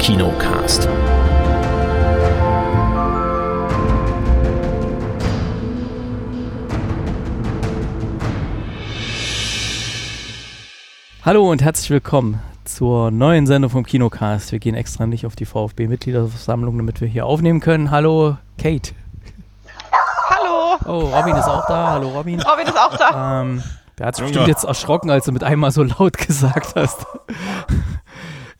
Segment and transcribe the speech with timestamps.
[0.00, 0.88] Kinocast.
[11.22, 14.52] Hallo und herzlich willkommen zur neuen Sendung vom Kinocast.
[14.52, 17.90] Wir gehen extra nicht auf die VfB-Mitgliederversammlung, damit wir hier aufnehmen können.
[17.90, 18.92] Hallo, Kate.
[20.30, 20.78] Hallo.
[20.86, 21.90] Oh, Robin ist auch da.
[21.90, 22.40] Hallo, Robin.
[22.40, 23.42] Robin ist auch da.
[23.42, 23.62] Ähm,
[23.98, 27.04] der hat sich bestimmt jetzt erschrocken, als du mit einmal so laut gesagt hast.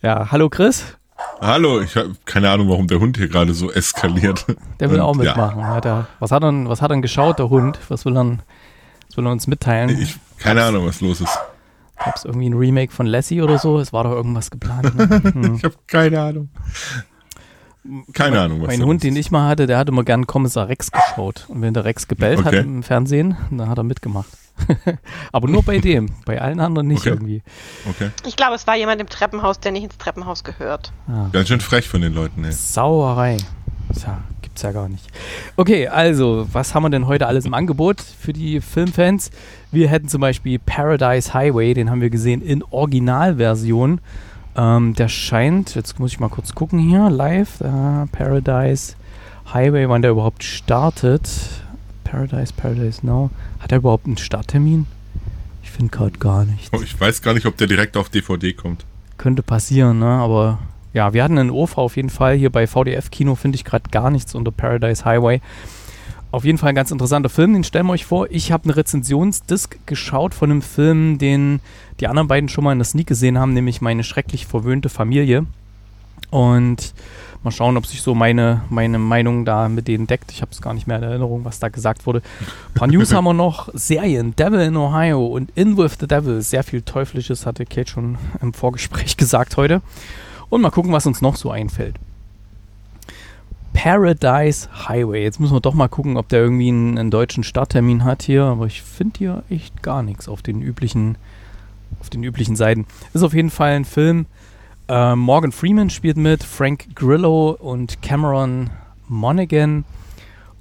[0.03, 0.99] ja, hallo Chris.
[1.41, 4.45] Hallo, ich habe keine Ahnung, warum der Hund hier gerade so eskaliert.
[4.79, 5.23] Der will Und, auch ja.
[5.31, 5.67] mitmachen.
[5.67, 7.79] Hat er, was, hat er, was hat er geschaut, der Hund?
[7.89, 8.39] Was will er,
[9.09, 9.91] was will er uns mitteilen?
[10.01, 11.39] Ich, keine Ahnung, was los ist.
[12.03, 13.79] Gab es irgendwie ein Remake von Lassie oder so?
[13.79, 14.95] Es war doch irgendwas geplant.
[14.97, 15.09] Ne?
[15.35, 15.55] Hm.
[15.57, 16.49] Ich habe keine Ahnung.
[18.13, 20.91] Keine Ahnung, was Mein Hund, den ich mal hatte, der hat immer gern Kommissar Rex
[20.91, 21.47] geschaut.
[21.49, 22.61] Und wenn der Rex gebellt hat Okay.
[22.61, 24.29] im Fernsehen, dann hat er mitgemacht.
[25.33, 27.11] Aber nur bei dem, bei allen anderen nicht Okay.
[27.11, 27.43] irgendwie.
[27.89, 28.11] Okay.
[28.27, 30.93] Ich glaube, es war jemand im Treppenhaus, der nicht ins Treppenhaus gehört.
[31.09, 32.53] Ah, Ganz schön frech von den Leuten, ey.
[32.53, 33.37] Sauerei.
[33.99, 35.05] Tja, gibt's ja gar nicht.
[35.57, 39.31] Okay, also, was haben wir denn heute alles im Angebot für die Filmfans?
[39.73, 44.01] Wir hätten zum Beispiel Paradise Highway, den haben wir gesehen in Originalversion.
[44.57, 48.95] Ähm, der scheint, jetzt muss ich mal kurz gucken hier, live, äh, Paradise
[49.53, 51.29] Highway, wann der überhaupt startet.
[52.05, 53.31] Paradise, Paradise Now.
[53.59, 54.87] Hat er überhaupt einen Starttermin?
[55.63, 56.71] Ich finde gerade gar nichts.
[56.73, 58.85] Oh, Ich weiß gar nicht, ob der direkt auf DVD kommt.
[59.19, 60.07] Könnte passieren, ne?
[60.07, 60.59] Aber
[60.93, 62.37] ja, wir hatten einen OV auf jeden Fall.
[62.37, 65.41] Hier bei VDF Kino finde ich gerade gar nichts unter Paradise Highway.
[66.33, 68.29] Auf jeden Fall ein ganz interessanter Film, den stellen wir euch vor.
[68.31, 71.61] Ich habe eine Rezensionsdisk geschaut von einem Film, den
[71.99, 75.47] die anderen beiden schon mal in der Sneak gesehen haben, nämlich Meine schrecklich verwöhnte Familie.
[76.31, 76.95] Und
[77.43, 80.31] mal schauen, ob sich so meine, meine Meinung da mit denen deckt.
[80.33, 82.23] Ich habe es gar nicht mehr in Erinnerung, was da gesagt wurde.
[82.41, 83.69] Ein paar News haben wir noch.
[83.73, 84.37] Serien.
[84.37, 86.43] Devil in Ohio und In With the Devil.
[86.43, 89.81] Sehr viel Teuflisches, hatte Kate schon im Vorgespräch gesagt heute.
[90.49, 91.97] Und mal gucken, was uns noch so einfällt.
[93.73, 95.23] Paradise Highway.
[95.23, 98.45] Jetzt müssen wir doch mal gucken, ob der irgendwie einen, einen deutschen Starttermin hat hier.
[98.45, 101.17] Aber ich finde hier echt gar nichts auf den üblichen,
[102.01, 102.87] auf den üblichen Seiten.
[103.15, 104.27] Ist auf jeden Fall ein Film.
[104.91, 108.71] Äh, Morgan Freeman spielt mit, Frank Grillo und Cameron
[109.07, 109.85] Monaghan.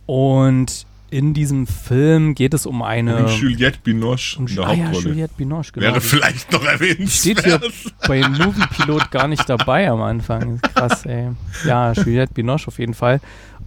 [0.06, 3.26] Und in diesem Film geht es um eine.
[3.26, 4.92] Und Juliette Binoche um ah ja.
[4.92, 5.88] Juliette Binoche, genau.
[5.88, 7.10] Wäre vielleicht noch erwähnt.
[7.10, 7.60] Steht hier
[8.08, 10.62] bei Movie Pilot gar nicht dabei am Anfang.
[10.62, 11.30] Krass, ey.
[11.66, 13.22] Ja, Juliette Binoche auf jeden Fall.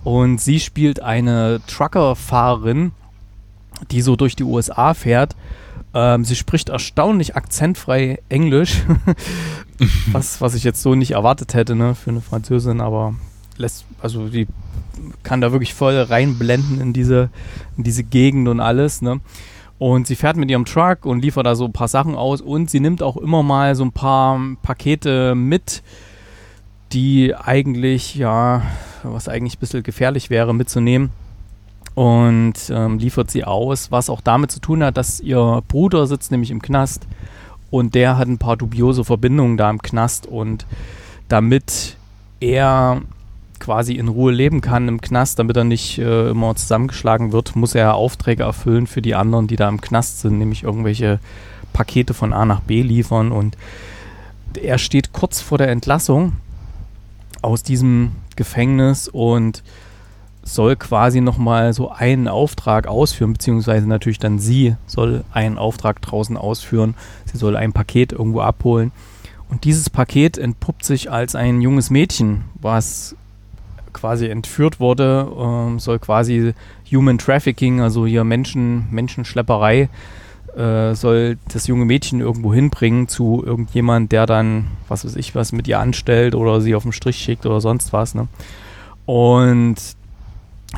[0.04, 2.92] Und sie spielt eine Truckerfahrerin,
[3.90, 5.34] die so durch die USA fährt.
[5.94, 8.82] Ähm, sie spricht erstaunlich akzentfrei Englisch,
[10.12, 13.14] was, was ich jetzt so nicht erwartet hätte, ne, für eine Französin, aber
[13.58, 14.46] lässt, also die
[15.22, 17.30] kann da wirklich voll reinblenden in diese,
[17.76, 19.20] in diese Gegend und alles, ne.
[19.78, 22.70] Und sie fährt mit ihrem Truck und liefert da so ein paar Sachen aus und
[22.70, 25.82] sie nimmt auch immer mal so ein paar Pakete mit,
[26.92, 28.62] die eigentlich, ja,
[29.02, 31.10] was eigentlich ein bisschen gefährlich wäre mitzunehmen.
[31.94, 36.30] Und ähm, liefert sie aus, was auch damit zu tun hat, dass ihr Bruder sitzt
[36.30, 37.06] nämlich im Knast
[37.70, 40.66] und der hat ein paar dubiose Verbindungen da im Knast und
[41.28, 41.96] damit
[42.40, 43.02] er
[43.58, 47.74] quasi in Ruhe leben kann im Knast, damit er nicht äh, immer zusammengeschlagen wird, muss
[47.74, 51.20] er Aufträge erfüllen für die anderen, die da im Knast sind, nämlich irgendwelche
[51.72, 53.56] Pakete von A nach B liefern und
[54.60, 56.32] er steht kurz vor der Entlassung
[57.40, 59.62] aus diesem Gefängnis und
[60.42, 66.36] soll quasi nochmal so einen Auftrag ausführen, beziehungsweise natürlich dann sie soll einen Auftrag draußen
[66.36, 66.94] ausführen.
[67.24, 68.92] Sie soll ein Paket irgendwo abholen.
[69.48, 73.14] Und dieses Paket entpuppt sich als ein junges Mädchen, was
[73.92, 76.54] quasi entführt wurde, ähm, soll quasi
[76.90, 79.90] Human Trafficking, also hier Menschen, Menschenschlepperei,
[80.56, 85.52] äh, soll das junge Mädchen irgendwo hinbringen zu irgendjemand, der dann, was weiß ich, was
[85.52, 88.14] mit ihr anstellt oder sie auf den Strich schickt oder sonst was.
[88.14, 88.28] Ne?
[89.06, 89.76] Und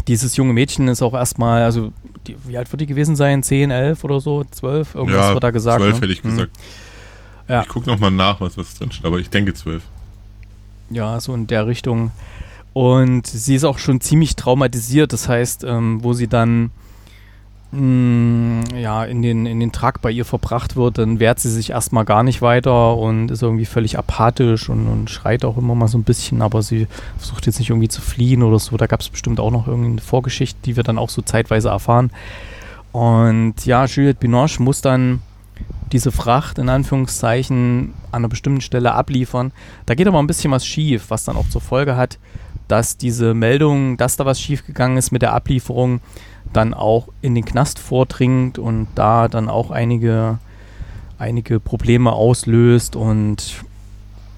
[0.09, 1.93] dieses junge Mädchen ist auch erstmal, also
[2.27, 3.43] die, wie alt wird die gewesen sein?
[3.43, 4.45] 10, 11 oder so?
[4.45, 4.95] 12?
[4.95, 5.81] Irgendwas Ja, wird da gesagt.
[5.81, 6.01] zwölf ne?
[6.03, 6.31] hätte ich Hm.
[6.31, 6.53] gesagt.
[7.49, 7.63] Ja.
[7.63, 9.83] Ich gucke nochmal nach, was, was drin steht, aber ich denke zwölf.
[10.91, 12.11] Ja, so in der Richtung.
[12.73, 15.13] Und sie ist auch schon ziemlich traumatisiert.
[15.13, 16.71] Das heißt, ähm, wo sie dann
[17.77, 22.05] ja, in den, in den Truck bei ihr verbracht wird, dann wehrt sie sich erstmal
[22.05, 25.99] gar nicht weiter und ist irgendwie völlig apathisch und, und schreit auch immer mal so
[25.99, 26.87] ein bisschen, aber sie
[27.19, 28.77] versucht jetzt nicht irgendwie zu fliehen oder so.
[28.77, 32.11] Da gab es bestimmt auch noch irgendeine Vorgeschichte, die wir dann auch so zeitweise erfahren.
[32.93, 35.21] Und ja, Juliette Binoche muss dann
[35.91, 39.53] diese Fracht in Anführungszeichen an einer bestimmten Stelle abliefern.
[39.87, 42.19] Da geht aber ein bisschen was schief, was dann auch zur Folge hat,
[42.69, 46.01] dass diese Meldung, dass da was schiefgegangen ist mit der Ablieferung,
[46.57, 50.39] dann auch in den Knast vordringt und da dann auch einige,
[51.19, 53.65] einige Probleme auslöst und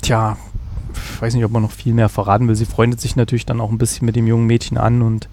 [0.03, 0.37] tja,
[0.95, 2.55] ich weiß nicht, ob man noch viel mehr verraten will.
[2.55, 5.29] Sie freundet sich natürlich dann auch ein bisschen mit dem jungen Mädchen an und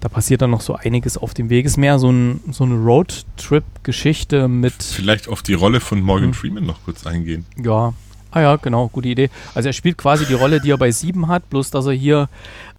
[0.00, 1.64] da passiert dann noch so einiges auf dem Weg.
[1.64, 4.82] Ist mehr so, ein, so eine Roadtrip-Geschichte mit.
[4.82, 6.34] Vielleicht auf die Rolle von Morgan hm.
[6.34, 7.46] Freeman noch kurz eingehen.
[7.62, 7.94] Ja,
[8.32, 9.30] ah ja, genau, gute Idee.
[9.54, 12.28] Also er spielt quasi die Rolle, die er bei sieben hat, bloß dass er hier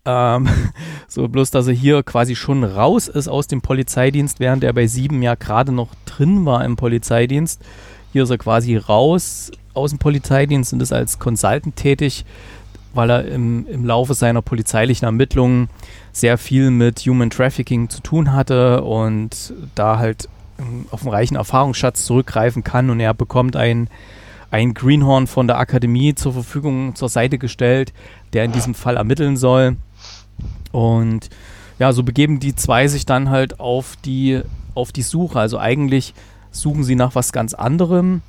[0.05, 0.50] ähm,
[1.07, 4.88] so bloß, dass er hier quasi schon raus ist aus dem Polizeidienst, während er bei
[4.88, 7.61] sieben ja gerade noch drin war im Polizeidienst.
[8.11, 12.25] Hier ist er quasi raus aus dem Polizeidienst und ist als Consultant tätig,
[12.94, 15.69] weil er im, im Laufe seiner polizeilichen Ermittlungen
[16.11, 20.29] sehr viel mit Human Trafficking zu tun hatte und da halt
[20.59, 23.89] ähm, auf einen reichen Erfahrungsschatz zurückgreifen kann und er bekommt ein,
[24.51, 27.94] ein Greenhorn von der Akademie zur Verfügung zur Seite gestellt,
[28.33, 29.77] der in diesem Fall ermitteln soll.
[30.74, 31.30] Und
[31.80, 34.42] ja, so begeben die zwei sich dann halt auf die,
[34.75, 35.40] auf die Suche.
[35.40, 36.14] Also eigentlich
[36.52, 38.22] suchen sie nach was ganz anderem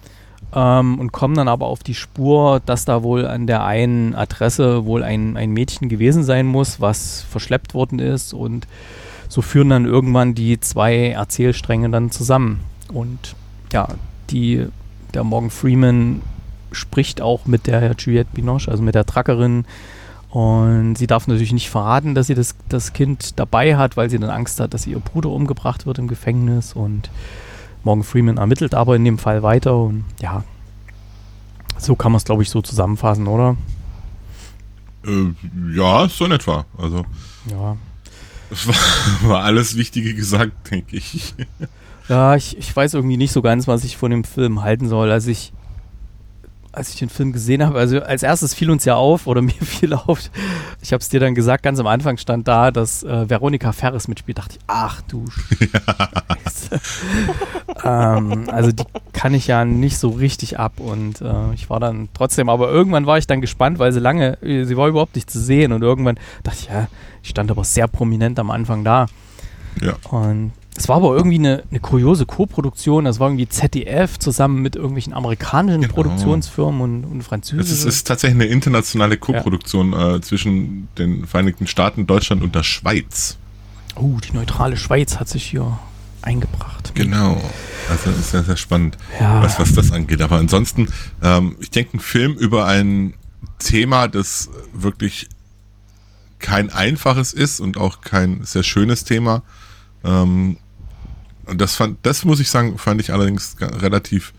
[0.55, 4.85] ähm, und kommen dann aber auf die Spur, dass da wohl an der einen Adresse
[4.85, 8.67] wohl ein, ein Mädchen gewesen sein muss, was verschleppt worden ist und
[9.29, 12.61] so führen dann irgendwann die zwei Erzählstränge dann zusammen.
[12.93, 13.35] Und
[13.73, 13.89] ja,
[14.31, 14.67] die,
[15.13, 16.23] der Morgan Freeman
[16.73, 19.65] spricht auch mit der Juliette Binoche, also mit der Truckerin,
[20.35, 24.19] und sie darf natürlich nicht verraten, dass sie das, das Kind dabei hat, weil sie
[24.19, 26.73] dann Angst hat, dass ihr Bruder umgebracht wird im Gefängnis.
[26.73, 27.09] Und
[27.85, 29.77] Morgan Freeman ermittelt aber in dem Fall weiter.
[29.79, 30.43] Und ja,
[31.79, 33.57] so kann man es, glaube ich, so zusammenfassen, oder?
[35.07, 35.35] Äh,
[35.73, 36.67] ja, so in etwa.
[36.79, 37.05] Also.
[37.49, 37.77] Ja.
[38.51, 38.67] Es
[39.23, 41.33] war, war alles Wichtige gesagt, denke ich.
[42.09, 45.13] Ja, ich, ich weiß irgendwie nicht so ganz, was ich von dem Film halten soll.
[45.13, 45.53] Also ich,
[46.77, 49.53] als ich den Film gesehen habe, also als erstes fiel uns ja auf, oder mir
[49.53, 50.21] fiel auf,
[50.83, 54.09] ich habe es dir dann gesagt, ganz am Anfang stand da, dass äh, Veronika Ferris
[54.09, 54.39] mitspielt.
[54.39, 55.25] Dachte ich, ach du
[56.45, 56.81] Scheiße.
[57.85, 62.09] ähm, also die kann ich ja nicht so richtig ab und äh, ich war dann
[62.15, 65.41] trotzdem, aber irgendwann war ich dann gespannt, weil sie lange, sie war überhaupt nicht zu
[65.41, 66.89] sehen und irgendwann dachte ich, ja,
[67.23, 69.07] ich stand aber sehr prominent am Anfang da.
[69.81, 69.95] Ja.
[70.11, 73.05] Und es war aber irgendwie eine, eine kuriose Co-Produktion.
[73.05, 75.95] Das war irgendwie ZDF zusammen mit irgendwelchen amerikanischen genau.
[75.95, 77.73] Produktionsfirmen und, und französischen.
[77.73, 80.17] Es ist, ist, tatsächlich eine internationale Co-Produktion ja.
[80.17, 83.39] äh, zwischen den Vereinigten Staaten, Deutschland und der Schweiz.
[83.95, 85.79] Oh, die neutrale Schweiz hat sich hier
[86.23, 86.93] eingebracht.
[86.95, 87.41] Genau.
[87.89, 89.43] Also ist sehr, sehr spannend, ja.
[89.43, 90.23] was, was das angeht.
[90.23, 90.89] Aber ansonsten,
[91.23, 93.15] ähm, ich denke, ein Film über ein
[93.61, 95.29] Thema, das wirklich
[96.41, 99.43] kein einfaches ist und auch kein sehr schönes Thema.
[100.03, 100.57] Ähm,
[101.47, 104.33] und das fand, das muss ich sagen, fand ich allerdings relativ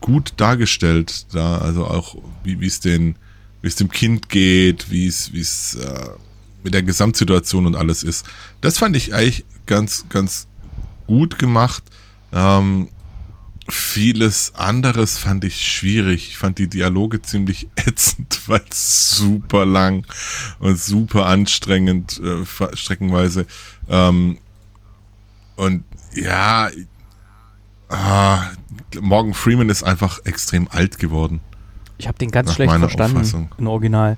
[0.00, 3.16] gut dargestellt, da, also auch wie es den,
[3.62, 6.08] wie es dem Kind geht, wie es, wie es äh,
[6.62, 8.26] mit der Gesamtsituation und alles ist.
[8.60, 10.48] Das fand ich eigentlich ganz, ganz
[11.06, 11.84] gut gemacht.
[12.32, 12.88] Ähm,
[13.68, 16.28] vieles anderes fand ich schwierig.
[16.28, 20.06] Ich fand die Dialoge ziemlich ätzend, weil super lang
[20.58, 22.44] und super anstrengend, äh,
[22.76, 23.46] streckenweise.
[23.88, 24.38] Ähm,
[25.56, 25.84] und
[26.16, 26.68] ja,
[27.88, 28.50] ah,
[29.00, 31.40] Morgan Freeman ist einfach extrem alt geworden.
[31.98, 33.48] Ich habe den ganz schlecht verstanden Auffassung.
[33.58, 34.16] im Original.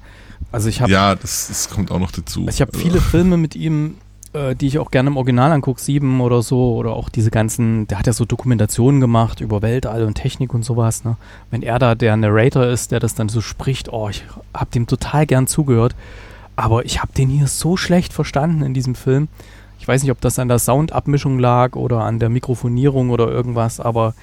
[0.50, 2.40] Also ich habe ja, das, das, kommt auch noch dazu.
[2.40, 3.96] Also ich habe viele Filme mit ihm,
[4.32, 7.86] äh, die ich auch gerne im Original angucke, sieben oder so, oder auch diese ganzen.
[7.88, 11.04] Der hat ja so Dokumentationen gemacht über Weltall und Technik und sowas.
[11.04, 11.16] Ne?
[11.50, 14.86] Wenn er da der Narrator ist, der das dann so spricht, oh, ich habe dem
[14.86, 15.94] total gern zugehört.
[16.56, 19.28] Aber ich habe den hier so schlecht verstanden in diesem Film.
[19.78, 23.80] Ich weiß nicht, ob das an der Soundabmischung lag oder an der Mikrofonierung oder irgendwas,
[23.80, 24.14] aber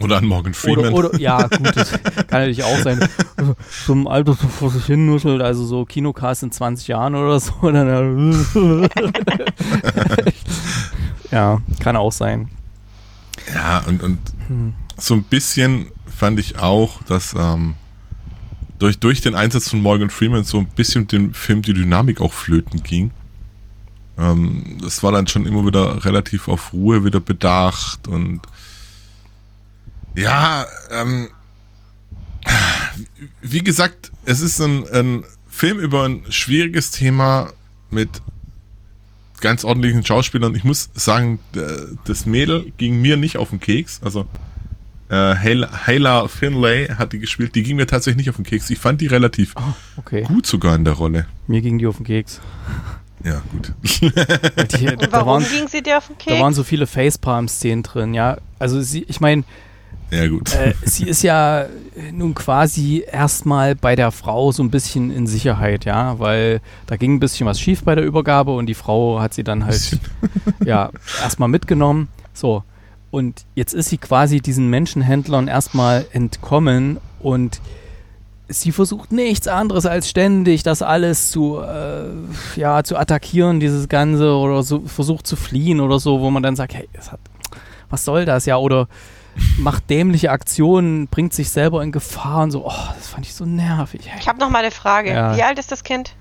[0.00, 0.94] oder an Morgan Freeman.
[0.94, 3.06] Oder, oder, ja, gut, das kann natürlich auch sein.
[3.86, 7.38] So im Alter so vor sich hin nuschelt, also so Kinocast in 20 Jahren oder
[7.38, 7.52] so.
[11.30, 12.48] ja, kann auch sein.
[13.52, 14.72] Ja, und, und hm.
[14.96, 17.74] so ein bisschen fand ich auch, dass ähm,
[18.78, 22.32] durch, durch den Einsatz von Morgan Freeman so ein bisschen dem Film die Dynamik auch
[22.32, 23.10] flöten ging.
[24.18, 28.40] Ähm, das war dann schon immer wieder relativ auf Ruhe wieder bedacht und
[30.14, 31.28] ja, ähm,
[33.42, 37.52] wie gesagt, es ist ein, ein Film über ein schwieriges Thema
[37.90, 38.08] mit
[39.40, 40.54] ganz ordentlichen Schauspielern.
[40.54, 41.38] Ich muss sagen,
[42.04, 44.00] das Mädel ging mir nicht auf den Keks.
[44.02, 44.26] Also
[45.08, 47.54] äh, Hayla Finlay hat die gespielt.
[47.54, 48.70] Die ging mir tatsächlich nicht auf den Keks.
[48.70, 50.22] Ich fand die relativ oh, okay.
[50.22, 51.26] gut sogar in der Rolle.
[51.46, 52.40] Mir ging die auf den Keks.
[53.24, 53.72] Ja, gut.
[53.82, 56.36] Die, Und warum waren, ging sie dir auf den Keks?
[56.36, 58.36] Da waren so viele Facepalm-Szenen drin, ja.
[58.58, 59.44] Also sie, ich meine,
[60.10, 60.54] ja, gut.
[60.54, 61.66] Äh, sie ist ja
[62.12, 67.14] nun quasi erstmal bei der Frau so ein bisschen in Sicherheit, ja, weil da ging
[67.14, 69.98] ein bisschen was schief bei der Übergabe und die Frau hat sie dann halt
[70.64, 70.90] ja
[71.22, 72.08] erstmal mitgenommen.
[72.32, 72.62] So.
[73.10, 77.60] Und jetzt ist sie quasi diesen Menschenhändlern erstmal entkommen und
[78.48, 82.06] sie versucht nichts anderes als ständig das alles zu, äh,
[82.56, 86.56] ja, zu attackieren, dieses Ganze, oder so, versucht zu fliehen oder so, wo man dann
[86.56, 87.20] sagt, hey, hat,
[87.90, 88.88] was soll das, ja, oder
[89.58, 93.44] macht dämliche Aktionen, bringt sich selber in Gefahr und so, oh, das fand ich so
[93.44, 94.10] nervig.
[94.18, 95.10] Ich habe noch mal eine Frage.
[95.10, 95.36] Ja.
[95.36, 96.14] Wie alt ist das Kind?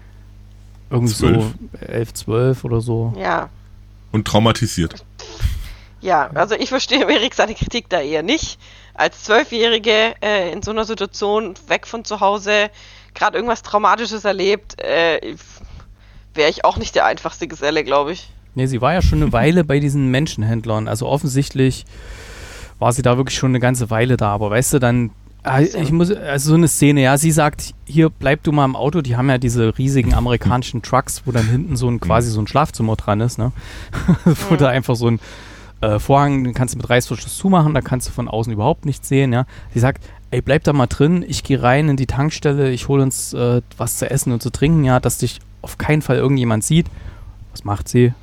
[0.90, 3.14] Irgendwie so 11, 12 oder so.
[3.18, 3.50] Ja.
[4.12, 5.06] Und traumatisiert.
[6.02, 8.60] Ja, also ich verstehe Erik seine Kritik da eher nicht.
[8.94, 12.70] Als Zwölfjährige äh, in so einer Situation, weg von zu Hause,
[13.14, 15.36] gerade irgendwas Traumatisches erlebt, äh,
[16.34, 18.30] wäre ich auch nicht der einfachste Geselle, glaube ich.
[18.56, 20.88] Nee, sie war ja schon eine Weile bei diesen Menschenhändlern.
[20.88, 21.86] Also offensichtlich
[22.78, 24.30] war sie da wirklich schon eine ganze Weile da.
[24.30, 25.12] Aber weißt du, dann
[25.46, 28.78] Ah, ich muss, also so eine Szene, ja, sie sagt, hier bleib du mal im
[28.78, 32.40] Auto, die haben ja diese riesigen amerikanischen Trucks, wo dann hinten so ein quasi so
[32.40, 33.52] ein Schlafzimmer dran ist, ne?
[34.50, 35.20] wo da einfach so ein
[35.84, 39.10] äh, Vorhang, den kannst du mit Reißverschluss zumachen, da kannst du von außen überhaupt nichts
[39.10, 39.46] sehen, ja.
[39.74, 43.04] Sie sagt, ey, bleib da mal drin, ich gehe rein in die Tankstelle, ich hole
[43.04, 46.64] uns äh, was zu essen und zu trinken, ja, dass dich auf keinen Fall irgendjemand
[46.64, 46.88] sieht.
[47.52, 48.14] Was macht sie?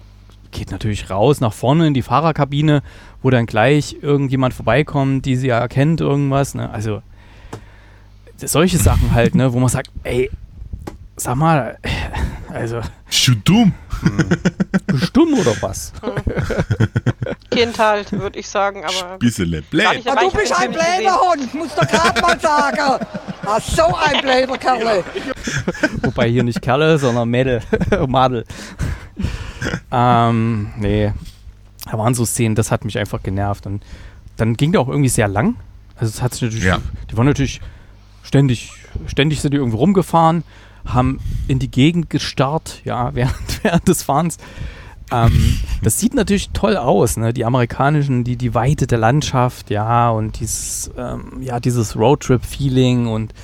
[0.50, 2.82] Geht natürlich raus nach vorne in die Fahrerkabine,
[3.22, 6.70] wo dann gleich irgendjemand vorbeikommt, die sie ja erkennt, irgendwas, ne?
[6.70, 7.02] Also
[8.36, 10.30] solche Sachen halt, ne, wo man sagt, ey,
[11.16, 11.78] sag mal,
[12.52, 12.80] also.
[13.06, 13.74] Bist du dumm?
[14.86, 15.92] Bist du dumm oder was?
[17.50, 19.18] kind halt, würde ich sagen, aber.
[19.18, 20.04] Bissele blöd.
[20.04, 23.06] Ja, du bist ein blöder Hund, muss doch gerade mal sagen.
[23.44, 25.04] Ah, so ein blöder Kerle.
[26.02, 27.60] Wobei hier nicht Kerle, sondern Mädel.
[28.06, 28.44] Madel.
[29.90, 31.12] ähm, nee.
[31.90, 33.66] Da waren so Szenen, das hat mich einfach genervt.
[33.66, 33.82] Und
[34.36, 35.56] dann ging der auch irgendwie sehr lang.
[35.96, 36.78] Also es hat sich natürlich, ja.
[37.10, 37.60] die waren natürlich
[38.22, 38.72] ständig,
[39.06, 40.44] ständig sind die irgendwo rumgefahren,
[40.86, 44.38] haben in die Gegend gestarrt, ja, während, während des Fahrens.
[45.12, 47.32] Ähm, das sieht natürlich toll aus, ne?
[47.32, 53.34] Die amerikanischen, die, die Weite der Landschaft, ja, und dieses, ähm, ja, dieses Roadtrip-Feeling und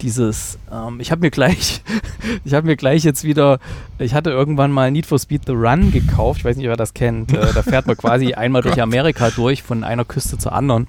[0.00, 1.82] dieses, ähm, ich habe mir gleich,
[2.44, 3.58] ich habe mir gleich jetzt wieder,
[3.98, 6.94] ich hatte irgendwann mal Need for Speed The Run gekauft, ich weiß nicht, wer das
[6.94, 10.86] kennt, äh, da fährt man quasi einmal durch Amerika durch, von einer Küste zur anderen,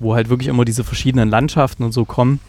[0.00, 2.40] wo halt wirklich immer diese verschiedenen Landschaften und so kommen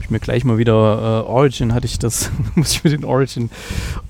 [0.00, 3.50] ich mir gleich mal wieder äh, Origin hatte ich das, muss ich mit den Origin,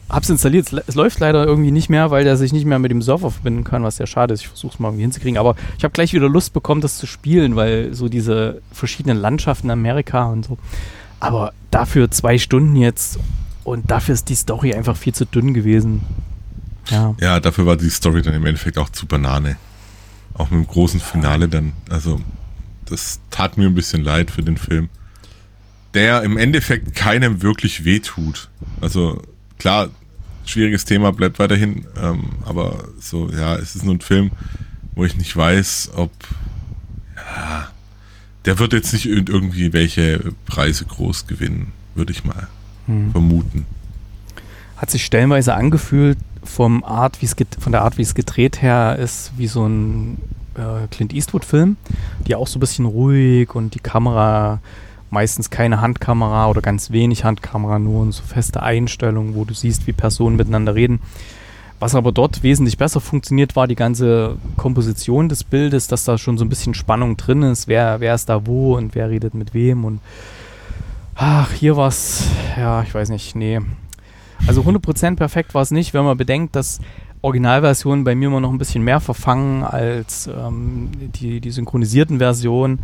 [0.09, 0.73] hab's installiert.
[0.87, 3.65] Es, läuft leider irgendwie nicht mehr, weil der sich nicht mehr mit dem Server verbinden
[3.65, 4.41] kann, was sehr schade ist.
[4.41, 5.39] Ich versuche es mal irgendwie hinzukriegen.
[5.39, 9.71] Aber ich habe gleich wieder Lust bekommen, das zu spielen, weil so diese verschiedenen Landschaften
[9.71, 10.59] Amerika und so.
[11.19, 13.19] Aber dafür zwei Stunden jetzt
[13.65, 16.03] und dafür ist die Story einfach viel zu dünn gewesen.
[16.91, 17.17] Ja.
[17.21, 19.57] ja, dafür war die Story dann im Endeffekt auch zu Banane.
[20.35, 21.73] Auch mit dem großen Finale dann.
[21.91, 22.21] Also,
[22.85, 24.89] das tat mir ein bisschen leid für den Film
[25.97, 28.51] der im Endeffekt keinem wirklich wehtut.
[28.83, 29.23] Also
[29.59, 29.89] klar,
[30.45, 34.31] schwieriges Thema bleibt weiterhin, ähm, aber so, ja, es ist nur ein Film,
[34.95, 36.13] wo ich nicht weiß, ob,
[37.17, 37.69] ja,
[38.45, 42.47] der wird jetzt nicht irgendwie welche Preise groß gewinnen, würde ich mal
[42.85, 43.13] hm.
[43.13, 43.65] vermuten.
[44.77, 49.33] Hat sich stellenweise angefühlt, vom Art, wie's von der Art, wie es gedreht her ist,
[49.39, 50.19] wie so ein
[50.55, 51.79] äh, Clint Eastwood-Film,
[52.27, 54.61] die auch so ein bisschen ruhig und die Kamera
[55.11, 59.93] meistens keine Handkamera oder ganz wenig Handkamera, nur so feste Einstellungen, wo du siehst, wie
[59.93, 61.01] Personen miteinander reden.
[61.79, 66.39] Was aber dort wesentlich besser funktioniert, war die ganze Komposition des Bildes, dass da schon
[66.39, 69.53] so ein bisschen Spannung drin ist, wer, wer ist da wo und wer redet mit
[69.53, 70.01] wem und
[71.15, 73.61] ach, hier war es, ja, ich weiß nicht, nee.
[74.47, 76.81] Also 100% perfekt war es nicht, wenn man bedenkt, dass
[77.23, 82.81] Originalversionen bei mir immer noch ein bisschen mehr verfangen als ähm, die, die synchronisierten Versionen.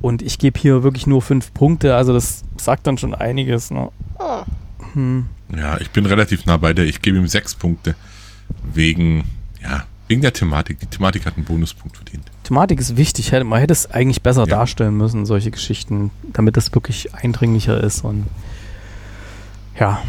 [0.00, 3.70] Und ich gebe hier wirklich nur fünf Punkte, also das sagt dann schon einiges.
[3.70, 3.90] Ne?
[4.92, 5.26] Hm.
[5.56, 6.84] Ja, ich bin relativ nah bei dir.
[6.84, 7.94] Ich gebe ihm sechs Punkte.
[8.62, 9.24] Wegen,
[9.62, 10.80] ja, wegen der Thematik.
[10.80, 12.24] Die Thematik hat einen Bonuspunkt verdient.
[12.44, 13.32] Thematik ist wichtig.
[13.32, 14.56] Man hätte es eigentlich besser ja.
[14.56, 18.04] darstellen müssen, solche Geschichten, damit das wirklich eindringlicher ist.
[18.04, 18.26] Und
[19.78, 20.02] ja.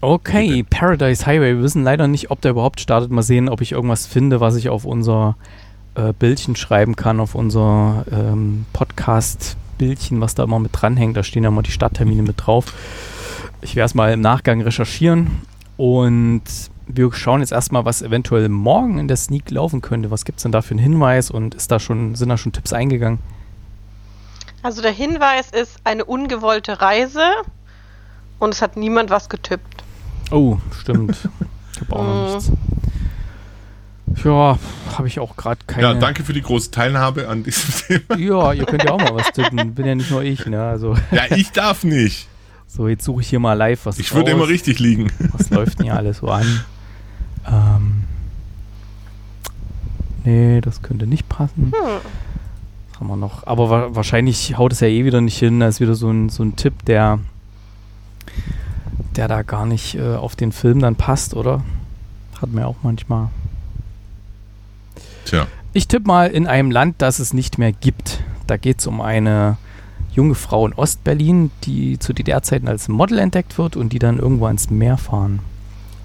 [0.00, 1.56] Okay, Paradise Highway.
[1.56, 3.10] Wir wissen leider nicht, ob der überhaupt startet.
[3.10, 5.36] Mal sehen, ob ich irgendwas finde, was ich auf unser
[5.96, 11.16] äh, Bildchen schreiben kann auf unser ähm, Podcast-Bildchen, was da immer mit dranhängt.
[11.16, 12.72] Da stehen ja immer die Starttermine mit drauf.
[13.60, 15.42] Ich werde es mal im Nachgang recherchieren
[15.76, 16.42] und
[16.86, 20.12] wir schauen jetzt erstmal, was eventuell morgen in der Sneak laufen könnte.
[20.12, 22.52] Was gibt es denn da für einen Hinweis und ist da schon, sind da schon
[22.52, 23.18] Tipps eingegangen?
[24.62, 27.24] Also der Hinweis ist eine ungewollte Reise
[28.38, 29.82] und es hat niemand was getippt.
[30.30, 31.16] Oh, stimmt.
[31.72, 32.34] Ich habe auch noch mhm.
[32.34, 32.52] nichts.
[34.24, 34.58] Ja,
[34.96, 35.82] habe ich auch gerade keine.
[35.82, 38.18] Ja, danke für die große Teilhabe an diesem Thema.
[38.18, 39.74] Ja, ihr könnt ja auch mal was tippen.
[39.74, 40.62] Bin ja nicht nur ich, ne?
[40.62, 40.96] Also.
[41.10, 42.26] Ja, ich darf nicht.
[42.66, 43.98] So, jetzt suche ich hier mal live was.
[43.98, 45.10] Ich würde immer richtig liegen.
[45.32, 46.64] Was läuft denn hier alles so an?
[47.46, 48.04] Ähm.
[50.24, 51.72] Nee, das könnte nicht passen.
[51.72, 53.00] Hm.
[53.00, 53.46] haben wir noch?
[53.46, 55.60] Aber wa wahrscheinlich haut es ja eh wieder nicht hin.
[55.60, 57.20] Da ist wieder so ein, so ein Tipp, der,
[59.18, 61.64] der da gar nicht äh, auf den Film dann passt, oder?
[62.40, 63.28] Hat man ja auch manchmal.
[65.24, 65.48] Tja.
[65.72, 68.22] Ich tippe mal in einem Land, das es nicht mehr gibt.
[68.46, 69.56] Da geht es um eine
[70.12, 74.46] junge Frau in Ostberlin, die zu DDR-Zeiten als Model entdeckt wird und die dann irgendwo
[74.46, 75.40] ans Meer fahren.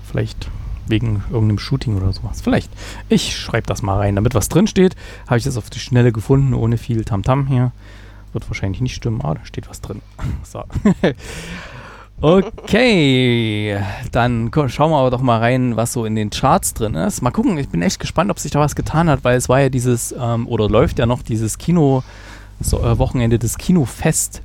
[0.04, 0.50] Vielleicht
[0.88, 2.42] wegen irgendeinem Shooting oder sowas.
[2.42, 2.72] Vielleicht.
[3.10, 4.96] Ich schreibe das mal rein, damit was drin steht.
[5.28, 7.72] Habe ich das auf die Schnelle gefunden, ohne viel Tamtam -Tam hier.
[8.34, 10.02] Wird wahrscheinlich nicht stimmen, aber da steht was drin.
[10.44, 10.64] So.
[12.24, 13.78] Okay,
[14.14, 17.22] dann schauen wir aber doch mal rein, was so in den Charts drin ist.
[17.22, 19.60] Mal gucken, ich bin echt gespannt, ob sich da was getan hat, weil es war
[19.60, 22.02] ja dieses, ähm, oder läuft ja noch dieses Kino,
[22.62, 24.42] so, äh, Wochenende des Kinofest,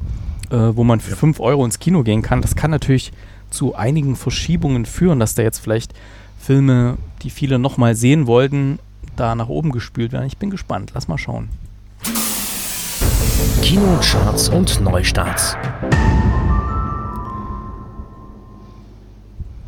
[0.50, 2.42] äh, wo man für 5 Euro ins Kino gehen kann.
[2.42, 3.12] Das kann natürlich
[3.49, 5.94] zu einigen Verschiebungen führen, dass da jetzt vielleicht
[6.37, 8.80] Filme, die viele nochmal sehen wollten,
[9.14, 10.26] da nach oben gespült werden.
[10.26, 10.90] Ich bin gespannt.
[10.94, 11.49] Lass mal schauen.
[13.62, 15.56] Kinocharts und Neustarts.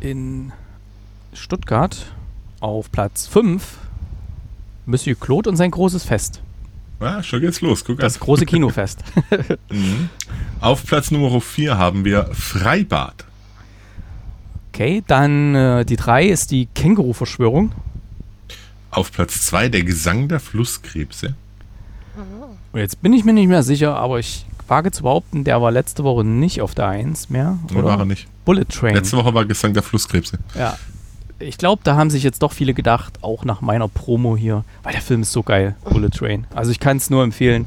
[0.01, 0.51] In
[1.31, 2.07] Stuttgart
[2.59, 3.77] auf Platz 5
[4.87, 6.41] Monsieur Claude und sein großes Fest.
[6.99, 7.85] Ah, schon geht's los.
[7.85, 8.21] Guck das an.
[8.21, 9.03] große Kinofest.
[9.69, 10.09] mhm.
[10.59, 13.25] Auf Platz Nummer 4 haben wir Freibad.
[14.73, 17.71] Okay, dann äh, die 3 ist die Känguru-Verschwörung.
[18.89, 21.35] Auf Platz 2 der Gesang der Flusskrebse.
[22.71, 25.69] Und jetzt bin ich mir nicht mehr sicher, aber ich wage zu behaupten, der war
[25.69, 27.59] letzte Woche nicht auf der 1 mehr.
[27.71, 28.27] Oder war er nicht?
[28.45, 28.95] Bullet Train.
[28.95, 30.39] Letzte Woche war Gesang der Flusskrebse.
[30.55, 30.75] Ja.
[31.37, 34.93] Ich glaube, da haben sich jetzt doch viele gedacht, auch nach meiner Promo hier, weil
[34.93, 36.47] der Film ist so geil, Bullet Train.
[36.55, 37.65] Also ich kann es nur empfehlen.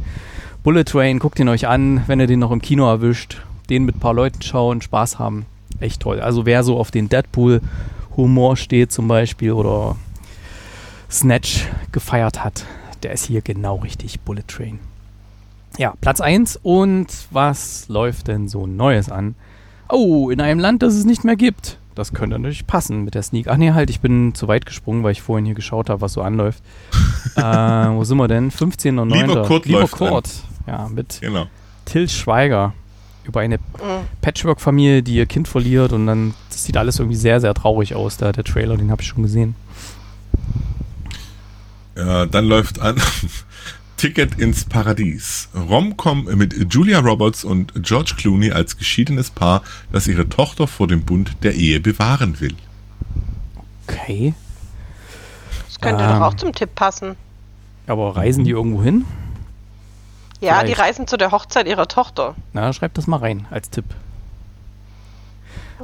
[0.63, 3.43] Bullet Train, guckt ihn euch an, wenn ihr den noch im Kino erwischt.
[3.69, 5.47] Den mit ein paar Leuten schauen, Spaß haben.
[5.81, 6.21] Echt toll.
[6.21, 9.97] Also wer so auf den Deadpool-Humor steht zum Beispiel oder
[11.11, 12.65] Snatch gefeiert hat,
[13.03, 14.21] der ist hier genau richtig.
[14.21, 14.79] Bullet Train.
[15.79, 16.61] Ja, Platz 1.
[16.63, 19.35] Und was läuft denn so Neues an?
[19.89, 21.79] Oh, in einem Land, das es nicht mehr gibt.
[21.95, 23.47] Das könnte natürlich passen mit der Sneak.
[23.49, 26.13] Ach nee, halt, ich bin zu weit gesprungen, weil ich vorhin hier geschaut habe, was
[26.13, 26.63] so anläuft.
[27.37, 28.51] äh, wo sind wir denn?
[28.51, 29.27] 15.09.
[29.27, 30.29] Lieber Kurt Lieber läuft Kurt.
[30.67, 31.47] Ja, mit Genau.
[31.85, 32.73] Till Schweiger.
[33.25, 33.59] Über eine.
[34.21, 38.33] Patchwork-Familie, die ihr Kind verliert und dann, sieht alles irgendwie sehr, sehr traurig aus, da,
[38.33, 39.55] der Trailer, den habe ich schon gesehen.
[41.97, 42.97] Ja, dann läuft an
[43.97, 45.49] Ticket ins Paradies.
[45.55, 51.03] Romcom mit Julia Roberts und George Clooney als geschiedenes Paar, das ihre Tochter vor dem
[51.05, 52.55] Bund der Ehe bewahren will.
[53.87, 54.35] Okay.
[55.67, 56.11] Das könnte Ähm.
[56.11, 57.17] doch auch zum Tipp passen.
[57.87, 59.05] Aber reisen die irgendwo hin?
[60.41, 60.81] Ja, die vielleicht.
[60.81, 62.35] reisen zu der Hochzeit ihrer Tochter.
[62.53, 63.85] Na, schreibt das mal rein als Tipp.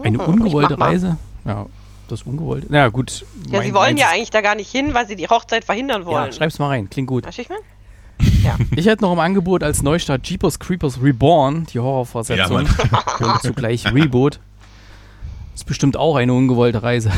[0.02, 0.86] Eine Mhm, ungewollte mal.
[0.90, 1.16] Reise?
[1.44, 1.66] Ja,
[2.08, 2.66] das ungewollte.
[2.70, 3.24] Na gut.
[3.50, 6.26] Ja, sie wollen ja eigentlich da gar nicht hin, weil sie die Hochzeit verhindern wollen.
[6.26, 6.88] Ja, schreib's mal rein.
[6.90, 7.26] Klingt gut.
[7.26, 7.44] Weißt du,
[8.40, 8.68] ich mein?
[8.76, 12.66] Ich hätte noch im Angebot als Neustart Jeepers Creepers Reborn, die Horrorfortsetzung.
[12.66, 14.40] Ja, und zugleich Reboot.
[15.54, 17.12] Ist bestimmt auch eine ungewollte Reise,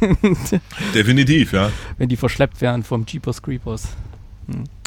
[0.94, 1.70] Definitiv, ja.
[1.98, 3.88] wenn die verschleppt werden vom Jeepers Creepers.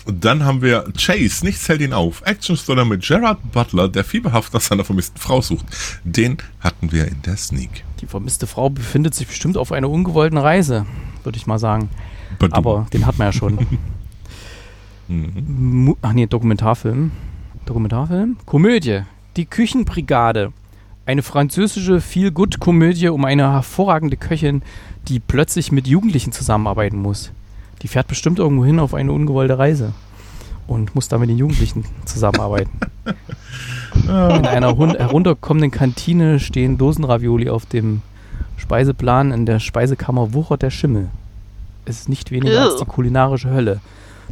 [0.05, 2.21] Und dann haben wir Chase, nichts hält ihn auf.
[2.25, 5.65] Action-Thriller mit Gerard Butler, der fieberhaft nach seiner vermissten Frau sucht.
[6.03, 7.83] Den hatten wir in der Sneak.
[8.01, 10.85] Die vermisste Frau befindet sich bestimmt auf einer ungewollten Reise,
[11.23, 11.89] würde ich mal sagen.
[12.37, 12.53] Badum.
[12.53, 13.59] Aber den hat man ja schon.
[15.09, 15.95] Mhm.
[16.01, 17.11] Ach nee, Dokumentarfilm.
[17.65, 18.37] Dokumentarfilm?
[18.45, 19.01] Komödie.
[19.35, 20.53] Die Küchenbrigade.
[21.05, 24.61] Eine französische Feel-Good-Komödie um eine hervorragende Köchin,
[25.07, 27.31] die plötzlich mit Jugendlichen zusammenarbeiten muss.
[27.81, 29.93] Die fährt bestimmt irgendwo hin auf eine ungewollte Reise
[30.67, 32.71] und muss da mit den Jugendlichen zusammenarbeiten.
[34.03, 34.09] In
[34.45, 38.01] einer herunterkommenden Kantine stehen Dosenravioli auf dem
[38.57, 39.31] Speiseplan.
[39.31, 41.09] In der Speisekammer wuchert der Schimmel.
[41.85, 43.81] Es ist nicht weniger als die kulinarische Hölle.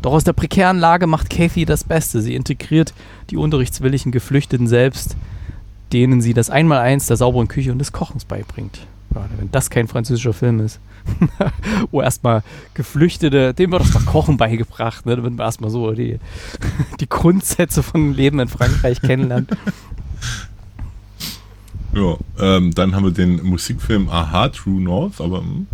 [0.02, 2.22] Doch aus der prekären Lage macht Kathy das Beste.
[2.22, 2.94] Sie integriert
[3.30, 5.16] die unterrichtswilligen Geflüchteten selbst,
[5.94, 8.80] denen sie das Einmaleins der sauberen Küche und des Kochens beibringt.
[9.16, 10.80] Ja, wenn das kein französischer Film ist.
[11.92, 15.16] Wo erstmal Geflüchtete, dem wird erstmal Kochen beigebracht, ne?
[15.16, 16.20] damit man erstmal so die,
[17.00, 19.50] die Grundsätze von Leben in Frankreich kennenlernt.
[21.94, 25.68] Ja, ähm, dann haben wir den Musikfilm Aha, True North, aber hm.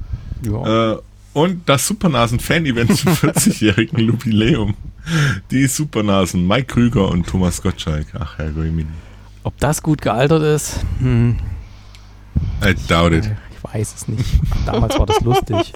[0.45, 0.93] Ja.
[0.93, 0.97] Äh,
[1.33, 4.75] und das Supernasen-Fan-Event zum 40-jährigen Jubiläum.
[5.51, 8.07] Die Supernasen, Mike Krüger und Thomas Gottschalk.
[8.17, 8.87] Ach, Herr Goemini.
[9.43, 10.79] Ob das gut gealtert ist?
[10.99, 11.37] Hm,
[12.63, 13.29] I doubt it.
[13.51, 14.25] Ich weiß es nicht.
[14.65, 15.73] Damals war das lustig.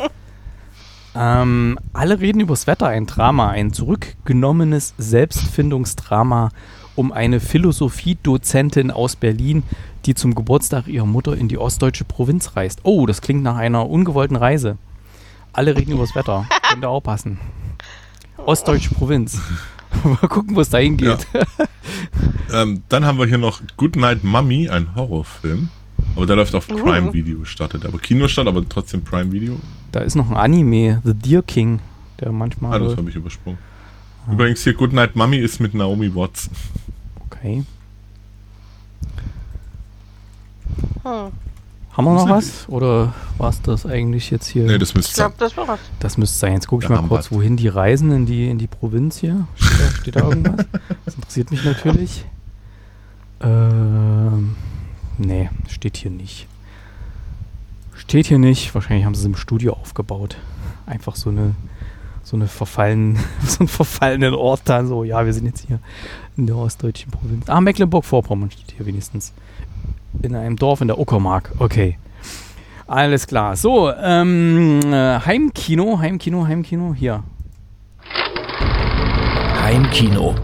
[1.15, 6.49] Ähm, alle reden übers Wetter, ein Drama, ein zurückgenommenes Selbstfindungsdrama
[6.95, 9.63] um eine Philosophiedozentin aus Berlin,
[10.05, 12.79] die zum Geburtstag ihrer Mutter in die ostdeutsche Provinz reist.
[12.83, 14.77] Oh, das klingt nach einer ungewollten Reise.
[15.57, 16.47] Alle reden übers Wetter.
[16.69, 17.39] Könnte auch passen.
[18.37, 19.41] Ostdeutsche Provinz.
[20.03, 21.27] Mal gucken, wo es da hingeht.
[22.53, 25.67] Ähm, dann haben wir hier noch Goodnight Mummy, ein Horrorfilm.
[26.15, 27.85] Aber der läuft auf Prime Video startet.
[27.85, 29.59] Aber Kinostart, aber trotzdem Prime Video.
[29.91, 31.81] Da ist noch ein Anime, The Deer King,
[32.21, 32.73] der manchmal.
[32.73, 33.59] Ah, das habe ich übersprungen.
[34.31, 36.49] Übrigens hier Goodnight Mummy ist mit Naomi Watts.
[37.25, 37.65] okay.
[41.03, 41.31] Hm.
[41.97, 42.69] Haben wir noch was?
[42.69, 44.65] Oder war es das eigentlich jetzt hier?
[44.65, 45.79] Nee, das Ich müsste glaube, das war's.
[45.99, 46.53] Das müsste sein.
[46.53, 49.47] Jetzt gucke ich Der mal kurz, wohin die reisen in die, in die Provinz hier.
[49.55, 50.65] Steht da, steht da irgendwas?
[51.05, 52.25] Das interessiert mich natürlich.
[53.41, 54.55] Ähm,
[55.17, 56.45] nee, steht hier nicht.
[57.95, 58.75] Steht hier nicht.
[58.75, 60.37] Wahrscheinlich haben sie es im Studio aufgebaut.
[60.85, 61.55] Einfach so eine
[62.27, 64.85] so eine verfallenen, so einen verfallenen Ort da.
[64.85, 65.79] So, ja, wir sind jetzt hier
[66.35, 67.49] in der ostdeutschen Provinz.
[67.49, 69.33] Ah, Mecklenburg-Vorpommern steht hier wenigstens.
[70.21, 71.51] In einem Dorf in der Uckermark.
[71.59, 71.97] Okay.
[72.87, 73.55] Alles klar.
[73.55, 77.23] So, ähm, äh, Heimkino, Heimkino, Heimkino, hier.
[79.61, 80.35] Heimkino.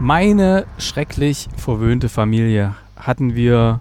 [0.00, 3.80] Meine schrecklich verwöhnte Familie hatten wir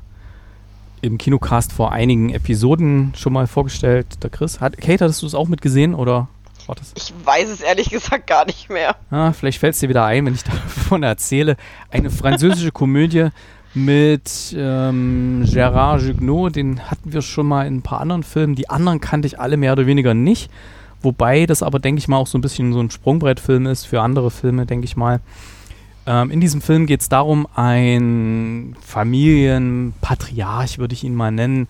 [1.01, 4.23] im Kinocast vor einigen Episoden schon mal vorgestellt.
[4.23, 6.27] Der Chris, hat, Kate, hattest du es auch mitgesehen oder
[6.67, 6.93] war das?
[6.95, 8.95] Ich weiß es ehrlich gesagt gar nicht mehr.
[9.11, 11.57] Ah, vielleicht fällt es dir wieder ein, wenn ich davon erzähle.
[11.91, 13.29] Eine französische Komödie
[13.73, 18.55] mit ähm, Gérard Jugnot, den hatten wir schon mal in ein paar anderen Filmen.
[18.55, 20.49] Die anderen kannte ich alle mehr oder weniger nicht.
[21.01, 24.01] Wobei das aber, denke ich mal, auch so ein bisschen so ein Sprungbrettfilm ist für
[24.01, 25.19] andere Filme, denke ich mal.
[26.07, 31.67] Ähm, in diesem Film geht es darum, ein Familienpatriarch, würde ich ihn mal nennen,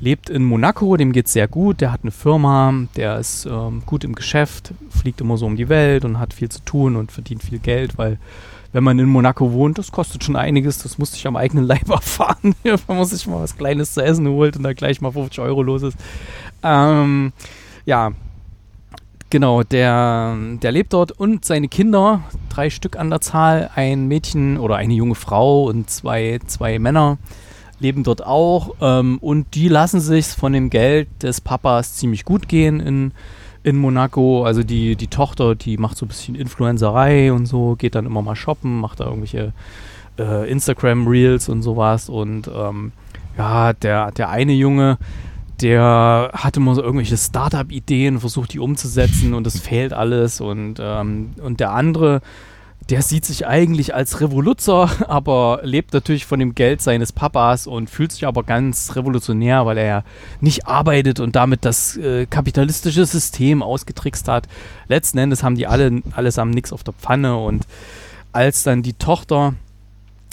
[0.00, 3.82] lebt in Monaco, dem geht es sehr gut, der hat eine Firma, der ist ähm,
[3.84, 7.12] gut im Geschäft, fliegt immer so um die Welt und hat viel zu tun und
[7.12, 8.18] verdient viel Geld, weil
[8.72, 11.88] wenn man in Monaco wohnt, das kostet schon einiges, das musste ich am eigenen Leib
[11.90, 12.54] erfahren,
[12.86, 15.82] man sich mal was Kleines zu essen holt und da gleich mal 50 Euro los
[15.82, 15.96] ist.
[16.62, 17.32] Ähm,
[17.86, 18.12] ja,
[19.30, 24.56] Genau, der, der lebt dort und seine Kinder, drei Stück an der Zahl, ein Mädchen
[24.56, 27.18] oder eine junge Frau und zwei, zwei Männer
[27.80, 32.48] leben dort auch ähm, und die lassen sich von dem Geld des Papas ziemlich gut
[32.48, 33.12] gehen in,
[33.62, 34.44] in Monaco.
[34.44, 38.22] Also die, die Tochter, die macht so ein bisschen Influencerei und so, geht dann immer
[38.22, 39.52] mal shoppen, macht da irgendwelche
[40.18, 42.92] äh, Instagram-Reels und sowas und ähm,
[43.36, 44.98] ja, der, der eine Junge,
[45.60, 50.40] der hat immer so irgendwelche Startup-Ideen, versucht die umzusetzen und es fehlt alles.
[50.40, 52.20] Und, ähm, und der andere,
[52.90, 57.90] der sieht sich eigentlich als Revoluzer, aber lebt natürlich von dem Geld seines Papas und
[57.90, 60.04] fühlt sich aber ganz revolutionär, weil er ja
[60.40, 64.48] nicht arbeitet und damit das äh, kapitalistische System ausgetrickst hat.
[64.88, 67.66] Letzten Endes haben die alle allesamt nichts auf der Pfanne und
[68.32, 69.54] als dann die Tochter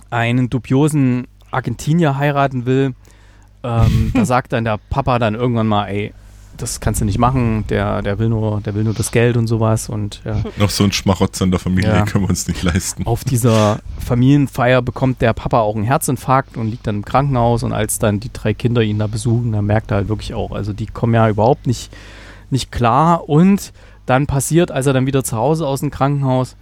[0.10, 2.94] einen dubiosen Argentinier heiraten will,
[3.64, 6.14] ähm, da sagt dann der Papa dann irgendwann mal, ey,
[6.58, 9.48] das kannst du nicht machen, der, der will nur, der will nur das Geld und
[9.48, 10.42] sowas und ja.
[10.58, 12.06] Noch so ein Schmarotzer in der Familie Ja.
[12.06, 13.06] können wir uns nicht leisten.
[13.06, 17.74] Auf dieser Familienfeier bekommt der Papa auch einen Herzinfarkt und liegt dann im Krankenhaus und
[17.74, 20.74] als dann die drei Kinder ihn da besuchen, dann merkt er halt wirklich auch, also
[20.74, 21.92] die kommen ja überhaupt nicht,
[22.50, 23.74] nicht klar und
[24.06, 26.56] dann passiert, als er dann wieder zu Hause aus dem Krankenhaus,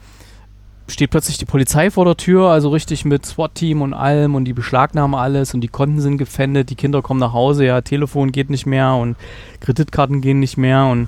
[0.87, 4.53] steht plötzlich die Polizei vor der Tür, also richtig mit SWAT-Team und allem und die
[4.53, 8.49] beschlagnahmen alles und die Konten sind gefändet, die Kinder kommen nach Hause, ja, Telefon geht
[8.49, 9.15] nicht mehr und
[9.61, 11.07] Kreditkarten gehen nicht mehr und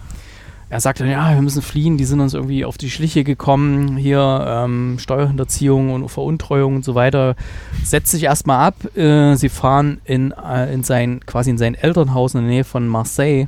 [0.69, 3.97] er sagt dann, ja, wir müssen fliehen, die sind uns irgendwie auf die Schliche gekommen,
[3.97, 7.35] hier ähm, Steuerhinterziehung und Veruntreuung und so weiter.
[7.83, 12.33] Setzt sich erstmal ab, äh, sie fahren in, äh, in sein, quasi in sein Elternhaus
[12.33, 13.47] in der Nähe von Marseille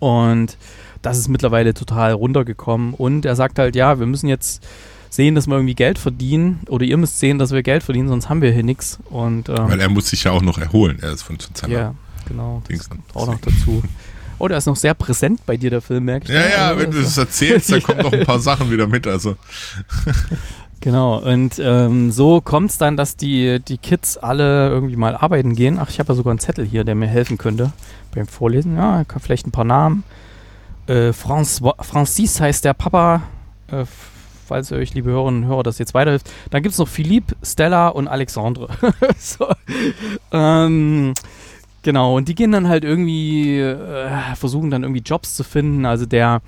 [0.00, 0.56] und
[1.02, 4.66] das ist mittlerweile total runtergekommen und er sagt halt, ja, wir müssen jetzt
[5.10, 8.28] sehen, dass wir irgendwie Geld verdienen oder ihr müsst sehen, dass wir Geld verdienen, sonst
[8.28, 10.98] haben wir hier nichts und ähm, Weil er muss sich ja auch noch erholen.
[11.00, 11.94] Er ist von seiner ja,
[12.26, 13.82] genau, das kommt auch noch dazu.
[14.40, 16.32] Oh, der ist noch sehr präsent bei dir, der Film, merke ich.
[16.32, 19.06] Ja, ja, Also, wenn du das erzählst, dann kommen noch ein paar Sachen wieder mit.
[19.06, 19.36] Also
[20.80, 25.56] Genau, und ähm, so kommt es dann, dass die, die Kids alle irgendwie mal arbeiten
[25.56, 25.78] gehen.
[25.80, 27.72] Ach, ich habe ja sogar einen Zettel hier, der mir helfen könnte
[28.14, 28.76] beim Vorlesen.
[28.76, 30.04] Ja, vielleicht ein paar Namen.
[30.86, 33.22] Äh, Francis heißt der Papa,
[33.72, 33.84] äh,
[34.48, 36.30] falls ihr euch, liebe Hörerinnen und Hörer, das jetzt weiterhilft.
[36.50, 38.68] Dann gibt es noch Philippe, Stella und Alexandre.
[39.18, 39.48] so.
[40.32, 41.14] ähm,
[41.82, 45.86] genau, und die gehen dann halt irgendwie, äh, versuchen dann irgendwie Jobs zu finden.
[45.86, 46.42] Also der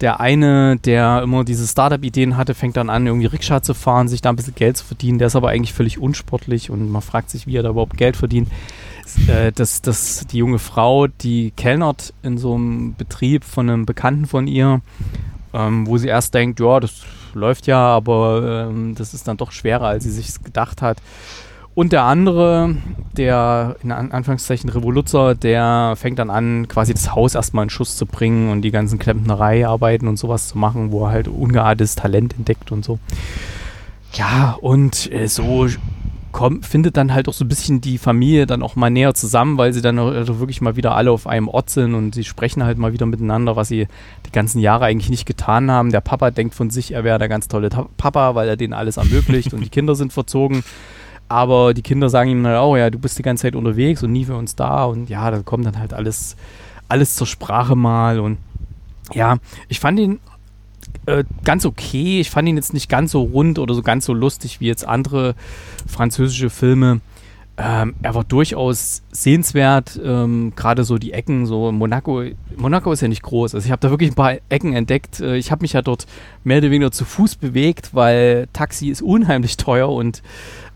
[0.00, 4.20] der eine, der immer diese Startup-Ideen hatte, fängt dann an, irgendwie Rikscha zu fahren, sich
[4.20, 5.18] da ein bisschen Geld zu verdienen.
[5.18, 8.16] Der ist aber eigentlich völlig unsportlich und man fragt sich, wie er da überhaupt Geld
[8.16, 8.48] verdient.
[9.26, 14.26] Äh, das, das, die junge Frau, die kellnert in so einem Betrieb von einem Bekannten
[14.26, 14.82] von ihr,
[15.52, 17.02] ähm, wo sie erst denkt, ja, das
[17.34, 20.98] läuft ja, aber ähm, das ist dann doch schwerer, als sie sich gedacht hat.
[21.74, 22.74] Und der andere,
[23.16, 27.96] der in An Anführungszeichen Revoluzzer, der fängt dann an, quasi das Haus erstmal in Schuss
[27.96, 32.34] zu bringen und die ganzen Klempnereiarbeiten und sowas zu machen, wo er halt ungeahntes Talent
[32.36, 32.98] entdeckt und so.
[34.14, 35.68] Ja, und äh, so
[36.32, 39.58] kommt, findet dann halt auch so ein bisschen die Familie dann auch mal näher zusammen,
[39.58, 42.64] weil sie dann also wirklich mal wieder alle auf einem Ort sind und sie sprechen
[42.64, 43.88] halt mal wieder miteinander, was sie
[44.26, 45.90] die ganzen Jahre eigentlich nicht getan haben.
[45.90, 48.96] Der Papa denkt von sich, er wäre der ganz tolle Papa, weil er denen alles
[48.96, 50.62] ermöglicht und die Kinder sind verzogen.
[51.28, 54.12] Aber die Kinder sagen ihm dann auch, ja, du bist die ganze Zeit unterwegs und
[54.12, 54.84] nie für uns da.
[54.84, 56.36] Und ja, da kommt dann halt alles,
[56.88, 58.18] alles zur Sprache mal.
[58.18, 58.38] Und
[59.12, 59.36] ja,
[59.68, 60.20] ich fand ihn
[61.08, 62.20] äh, ganz okay.
[62.20, 64.86] Ich fand ihn jetzt nicht ganz so rund oder so ganz so lustig wie jetzt
[64.86, 65.34] andere
[65.86, 67.00] französische Filme.
[67.56, 72.22] Ähm, er war durchaus sehenswert, ähm, gerade so die Ecken, so Monaco.
[72.56, 73.54] Monaco ist ja nicht groß.
[73.54, 75.18] Also ich habe da wirklich ein paar Ecken entdeckt.
[75.20, 76.06] Äh, ich habe mich ja dort
[76.44, 80.22] mehr oder weniger zu Fuß bewegt, weil Taxi ist unheimlich teuer und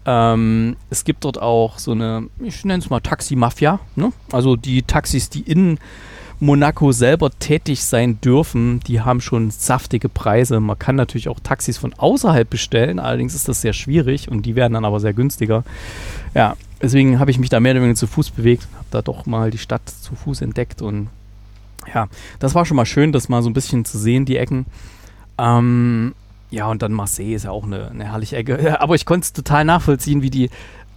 [0.07, 3.79] ähm, es gibt dort auch so eine, ich nenne es mal Taxi-Mafia.
[3.95, 4.13] Ne?
[4.33, 5.79] Also die Taxis, die in
[6.43, 10.59] Monaco selber tätig sein dürfen, die haben schon saftige Preise.
[10.59, 14.57] Man kann natürlich auch Taxis von außerhalb bestellen, allerdings ist das sehr schwierig und die
[14.57, 15.63] werden dann aber sehr günstiger.
[16.35, 19.25] Ja, deswegen habe ich mich da mehr oder weniger zu Fuß bewegt, habe da doch
[19.25, 21.11] mal die Stadt zu Fuß entdeckt und
[21.95, 22.09] ja,
[22.41, 24.67] das war schon mal schön, das mal so ein bisschen zu sehen, die Ecken.
[25.39, 26.13] Ähm,
[26.51, 28.81] ja, und dann Marseille ist ja auch eine, eine herrliche Ecke.
[28.81, 30.51] Aber ich konnte es total nachvollziehen, wie die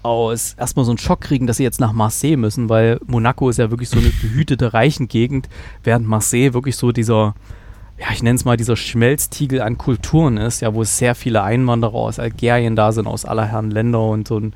[0.06, 3.58] aus erstmal so einen Schock kriegen, dass sie jetzt nach Marseille müssen, weil Monaco ist
[3.58, 5.50] ja wirklich so eine behütete Reichengegend,
[5.84, 7.34] während Marseille wirklich so dieser,
[7.98, 11.96] ja, ich nenne es mal dieser Schmelztiegel an Kulturen ist, ja, wo sehr viele Einwanderer
[11.96, 14.54] aus Algerien da sind, aus aller Herren Länder und so ein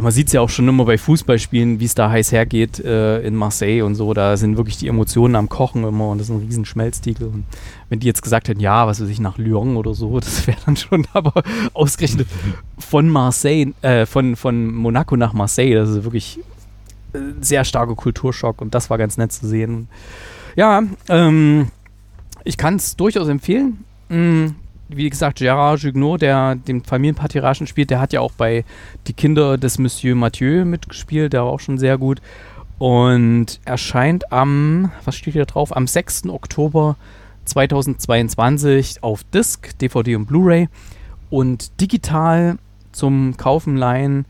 [0.00, 3.20] man sieht es ja auch schon immer bei Fußballspielen, wie es da heiß hergeht äh,
[3.20, 4.12] in Marseille und so.
[4.14, 7.28] Da sind wirklich die Emotionen am Kochen immer und das ist ein riesen Schmelztiegel.
[7.28, 7.44] Und
[7.88, 10.58] wenn die jetzt gesagt hätten, ja, was weiß ich, nach Lyon oder so, das wäre
[10.66, 11.42] dann schon aber
[11.74, 12.26] ausgerechnet
[12.78, 15.74] von Marseille, äh, von, von Monaco nach Marseille.
[15.74, 16.40] Das ist wirklich
[17.14, 19.88] ein äh, sehr starker Kulturschock und das war ganz nett zu sehen.
[20.56, 21.68] Ja, ähm,
[22.44, 23.84] ich kann es durchaus empfehlen.
[24.08, 24.56] Mhm
[24.96, 28.64] wie gesagt, Gérard Jugnot, der den Familienpatriarchen spielt, der hat ja auch bei
[29.06, 32.20] Die Kinder des Monsieur Mathieu mitgespielt, der war auch schon sehr gut.
[32.78, 36.28] Und erscheint am, was steht hier drauf, am 6.
[36.28, 36.96] Oktober
[37.44, 40.68] 2022 auf Disc, DVD und Blu-ray
[41.30, 42.58] und digital
[42.92, 44.24] zum Kaufen, Leihen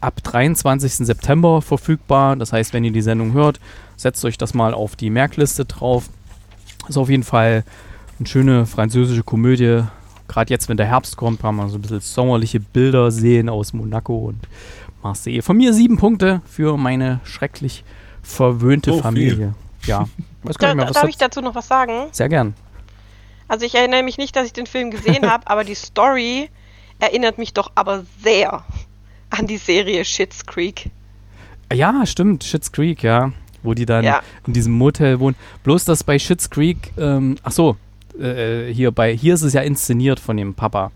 [0.00, 0.94] ab 23.
[1.06, 2.36] September verfügbar.
[2.36, 3.60] Das heißt, wenn ihr die Sendung hört,
[3.96, 6.08] setzt euch das mal auf die Merkliste drauf.
[6.88, 7.64] Ist auf jeden Fall
[8.18, 9.82] eine schöne französische Komödie
[10.30, 13.72] gerade jetzt, wenn der Herbst kommt, kann man so ein bisschen sommerliche Bilder sehen aus
[13.72, 14.40] Monaco und
[15.02, 15.42] Marseille.
[15.42, 17.84] Von mir sieben Punkte für meine schrecklich
[18.22, 19.54] verwöhnte oh, Familie.
[19.80, 19.88] Viel.
[19.88, 20.06] Ja.
[20.42, 22.08] Weiß da, mehr, darf ich dazu noch was sagen?
[22.12, 22.54] Sehr gern.
[23.48, 26.48] Also ich erinnere mich nicht, dass ich den Film gesehen habe, aber die Story
[27.00, 28.64] erinnert mich doch aber sehr
[29.30, 30.90] an die Serie Schitt's Creek.
[31.72, 33.32] Ja, stimmt, Schitt's Creek, ja.
[33.62, 34.22] Wo die dann ja.
[34.46, 35.36] in diesem Motel wohnen.
[35.64, 37.76] Bloß, dass bei Schitt's Creek, ähm, ach so,
[38.20, 40.92] äh, hier bei, hier ist es ja inszeniert von dem Papa.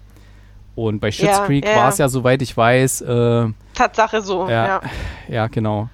[0.74, 1.76] Und bei Schitt's ja, Creek ja.
[1.76, 3.02] war es ja, soweit ich weiß.
[3.02, 4.80] Äh, Tatsache so, ja,
[5.28, 5.46] ja.
[5.46, 5.88] Genau.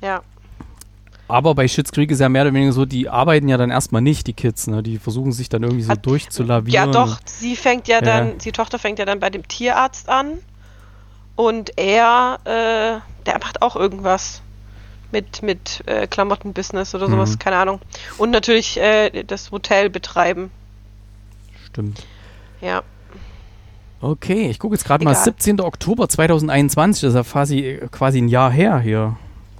[0.00, 0.22] Ja.
[1.28, 4.02] Aber bei Schitt's Creek ist ja mehr oder weniger so, die arbeiten ja dann erstmal
[4.02, 4.82] nicht, die Kids, ne?
[4.82, 6.72] Die versuchen sich dann irgendwie so Hat, durchzulavieren.
[6.72, 10.38] Ja, doch, sie fängt ja, dann, die Tochter fängt ja dann bei dem Tierarzt an.
[11.36, 14.42] Und er, äh, der macht auch irgendwas
[15.14, 17.38] mit, mit äh, Klamottenbusiness oder sowas, mhm.
[17.38, 17.80] keine Ahnung.
[18.18, 20.50] Und natürlich äh, das Hotel betreiben.
[21.66, 22.04] Stimmt.
[22.60, 22.82] Ja.
[24.00, 25.60] Okay, ich gucke jetzt gerade mal 17.
[25.60, 29.16] Oktober 2021, das ist ja quasi, quasi ein Jahr her hier,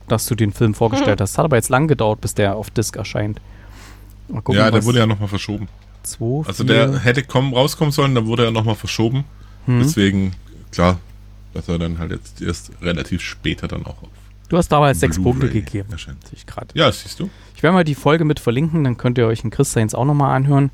[0.08, 1.22] dass du den Film vorgestellt hm.
[1.22, 1.38] hast.
[1.38, 3.40] Hat aber jetzt lang gedauert, bis der auf Disc erscheint.
[4.28, 5.68] Gucken, ja, der wurde ja nochmal verschoben.
[6.02, 9.24] Zwei, also der hätte kommen, rauskommen sollen, dann wurde er nochmal verschoben.
[9.66, 9.78] Hm.
[9.78, 10.32] Deswegen,
[10.72, 10.98] klar,
[11.54, 14.23] dass er dann halt jetzt erst relativ später dann auch auf
[14.54, 15.88] Du hast damals sechs Punkte gegeben.
[15.96, 17.28] Ich ja, siehst du.
[17.56, 20.36] Ich werde mal die Folge mit verlinken, dann könnt ihr euch in Christians auch nochmal
[20.36, 20.70] anhören.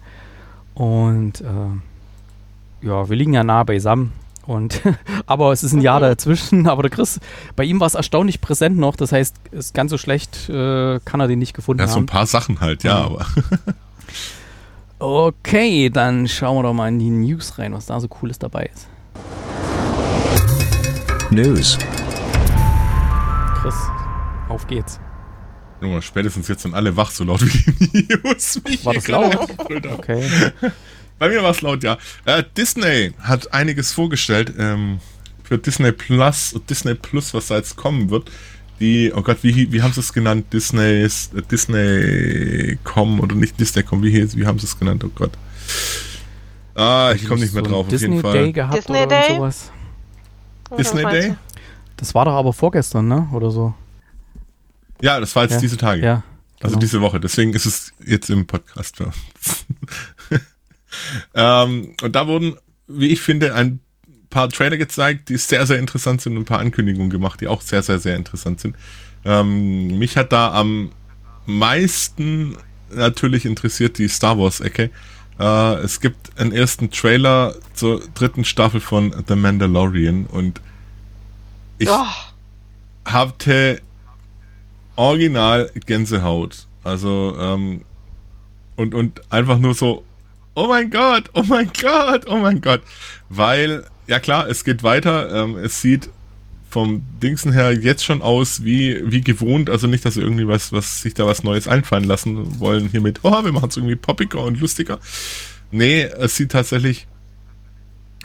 [0.75, 4.13] Und äh, ja, wir liegen ja nah beisammen.
[4.45, 4.83] Und
[5.27, 6.69] aber es ist ein Jahr dazwischen.
[6.69, 7.21] Aber der Chris,
[7.57, 8.97] bei ihm war es erstaunlich präsent noch.
[8.97, 11.91] Das heißt, ist ganz so schlecht äh, kann er den nicht gefunden ja, haben.
[11.91, 13.05] Ja, so ein paar Sachen halt, ja, ja.
[13.07, 13.27] aber.
[14.99, 18.69] okay, dann schauen wir doch mal in die News rein, was da so cooles dabei
[18.75, 18.89] ist.
[21.31, 21.79] News.
[23.61, 23.75] Chris,
[24.49, 24.99] auf geht's.
[25.83, 28.59] Junge, spätestens jetzt sind alle wach, so laut wie die News.
[28.85, 29.37] War das laut?
[29.59, 30.23] Okay.
[31.19, 31.99] Bei mir war es laut, ja.
[32.25, 35.01] Äh, Disney hat einiges vorgestellt ähm,
[35.43, 38.31] für Disney Plus und Disney Plus, was da jetzt kommen wird.
[38.81, 40.47] Die, oh Gott, wie, wie haben sie es genannt?
[40.55, 45.05] Disney's, äh, Disney.com oder nicht Disney.com, wie, wie haben sie es genannt?
[45.05, 45.33] Oh Gott.
[46.75, 48.33] Ah, ich komme nicht mehr drauf, Disney auf jeden Fall.
[48.33, 49.37] Day gehabt Disney Day?
[49.37, 49.71] sowas.
[50.79, 51.37] Disney Day?
[52.01, 53.29] Das war doch aber vorgestern, ne?
[53.33, 53.75] Oder so.
[55.03, 55.61] Ja, das war jetzt Ja.
[55.61, 56.03] diese Tage.
[56.03, 56.23] Ja.
[56.61, 56.81] Also genau.
[56.81, 57.21] diese Woche.
[57.21, 59.67] Deswegen ist es jetzt im Podcast für uns.
[61.35, 62.57] ähm, und da wurden,
[62.89, 63.81] wie ich finde, ein
[64.31, 67.61] paar Trailer gezeigt, die sehr, sehr interessant sind und ein paar Ankündigungen gemacht, die auch
[67.61, 68.77] sehr, sehr, sehr interessant sind.
[69.25, 70.91] Ähm, mich hat da am
[71.45, 72.57] meisten
[72.91, 74.91] natürlich interessiert die Star Wars-Ecke.
[75.39, 80.63] Äh, es gibt einen ersten Trailer zur dritten Staffel von The Mandalorian und
[81.81, 82.05] ich Oh,
[83.05, 83.81] hatte
[84.97, 86.67] original Gänsehaut.
[86.85, 87.83] Also, ähm,
[88.77, 90.05] und, und einfach nur so,
[90.55, 92.83] oh mein Gott, oh mein Gott, oh mein Gott.
[93.29, 95.35] Weil, ja klar, es geht weiter.
[95.35, 96.11] Ähm, es sieht
[96.69, 99.71] vom Dingsen her jetzt schon aus wie, wie gewohnt.
[99.71, 103.21] Also nicht, dass irgendwie was, was sich da was Neues einfallen lassen wollen hiermit.
[103.23, 105.01] Oh, wir machen es irgendwie poppiger und lustiger.
[105.71, 107.07] Nee, es sieht tatsächlich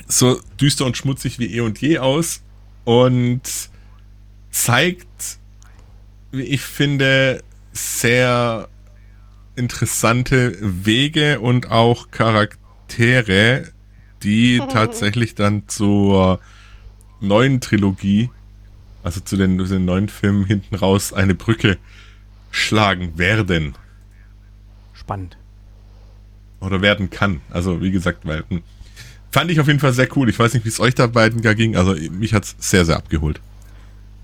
[0.08, 2.41] so düster und schmutzig wie eh und je aus
[2.86, 3.41] und
[4.52, 5.39] zeigt,
[6.32, 7.43] wie ich finde,
[7.74, 8.69] sehr
[9.56, 13.69] interessante Wege und auch Charaktere,
[14.24, 16.39] die tatsächlich dann zur
[17.19, 18.30] neuen Trilogie,
[19.04, 21.78] also zu den, zu den neuen Filmen hinten raus, eine Brücke
[22.52, 23.76] schlagen werden.
[24.93, 25.38] Spannend.
[26.62, 27.41] Oder werden kann.
[27.50, 28.63] Also, wie gesagt, weil, hm,
[29.36, 30.30] fand ich auf jeden Fall sehr cool.
[30.30, 31.76] Ich weiß nicht, wie es euch da beiden gar ging.
[31.76, 33.41] Also, mich hat's sehr, sehr abgeholt.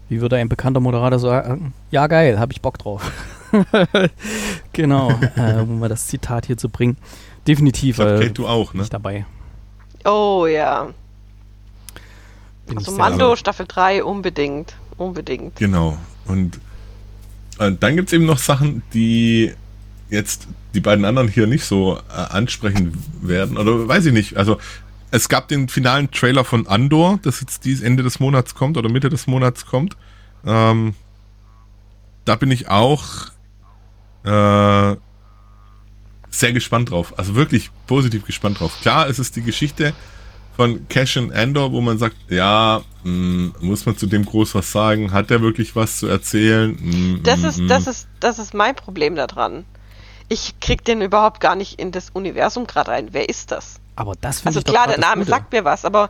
[0.08, 1.74] Wie würde ein bekannter Moderator sagen?
[1.92, 3.12] Ja, geil, habe ich Bock drauf.
[4.72, 6.96] genau, äh, um mal das Zitat hier zu bringen.
[7.46, 8.80] Definitiv Ich glaub, äh, du auch, ne?
[8.80, 9.26] nicht dabei.
[10.06, 10.94] oh ja.
[12.68, 14.76] Bin Also Mando Staffel 3 unbedingt.
[14.96, 15.58] Unbedingt.
[15.58, 15.98] Genau.
[16.26, 16.62] Und
[17.60, 19.52] äh, dann gibt's eben noch Sachen, die
[20.10, 23.58] jetzt die beiden anderen hier nicht so äh, ansprechen werden.
[23.58, 24.38] Oder weiß ich nicht.
[24.38, 24.58] Also
[25.12, 28.90] es gab den finalen Trailer von Andor, das jetzt dies Ende des Monats kommt oder
[28.90, 29.98] Mitte des Monats kommt.
[30.46, 30.96] Ähm,
[32.26, 33.04] da bin ich auch
[34.24, 34.96] äh,
[36.30, 37.14] sehr gespannt drauf.
[37.18, 38.80] Also wirklich positiv gespannt drauf.
[38.82, 39.94] Klar, es ist die Geschichte
[40.56, 44.72] von Cash and Andor, wo man sagt, ja, mh, muss man zu dem groß was
[44.72, 45.12] sagen?
[45.12, 46.72] Hat der wirklich was zu erzählen?
[46.72, 47.68] Mm, Das mm, ist, mm.
[47.68, 49.66] das ist, das ist mein Problem daran.
[50.30, 53.10] Ich krieg den überhaupt gar nicht in das Universum gerade rein.
[53.12, 53.81] Wer ist das?
[53.96, 55.30] Aber das finde Also ich doch klar, der Name Gute.
[55.32, 56.10] sagt mir was, aber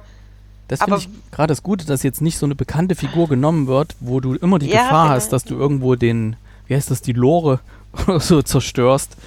[0.68, 3.68] Das finde aber- ich gerade das Gute, dass jetzt nicht so eine bekannte Figur genommen
[3.68, 5.16] wird, wo du immer die Ja, Gefahr genau.
[5.16, 6.36] hast, dass du irgendwo den,
[6.68, 7.60] wie heißt das, die Lore
[8.08, 9.18] oder so zerstörst,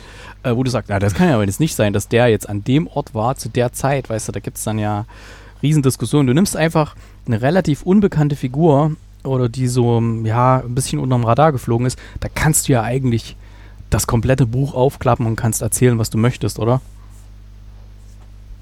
[0.42, 2.48] äh, wo du sagst, na, das kann ja aber jetzt nicht sein, dass der jetzt
[2.48, 5.04] an dem Ort war, zu der Zeit, weißt du, da gibt es dann ja
[5.62, 6.26] Riesendiskussionen.
[6.26, 6.94] Du nimmst einfach
[7.26, 8.92] eine relativ unbekannte Figur
[9.24, 13.36] oder die so, ja, ein bisschen unterm Radar geflogen ist, da kannst du ja eigentlich
[13.90, 16.80] das komplette Buch aufklappen und kannst erzählen, was du möchtest, oder?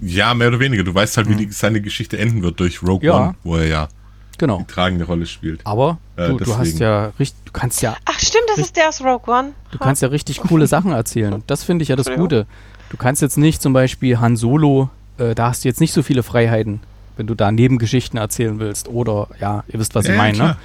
[0.03, 0.83] Ja, mehr oder weniger.
[0.85, 3.07] Du weißt halt, wie die, seine Geschichte enden wird durch Rogue Hm.
[3.07, 3.17] Ja.
[3.29, 3.89] One, wo er ja
[4.39, 4.59] Genau.
[4.59, 5.61] die tragende Rolle spielt.
[5.65, 8.89] Aber Äh, du, du hast ja richtig, du kannst ja ach stimmt, das ist der
[8.89, 9.53] aus Rogue One.
[9.71, 11.43] Du kannst ja richtig coole Sachen erzählen.
[11.47, 12.11] Das finde ich ja das.
[12.11, 12.47] Gute.
[12.91, 16.03] Du kannst jetzt nicht zum Beispiel Han Solo, äh, da hast du jetzt nicht so
[16.03, 16.81] viele Freiheiten,
[17.17, 18.89] wenn du da Nebengeschichten erzählen willst.
[18.89, 20.39] Oder, ja, ihr wisst, was Ja, ich ja, meine.
[20.39, 20.57] Ne?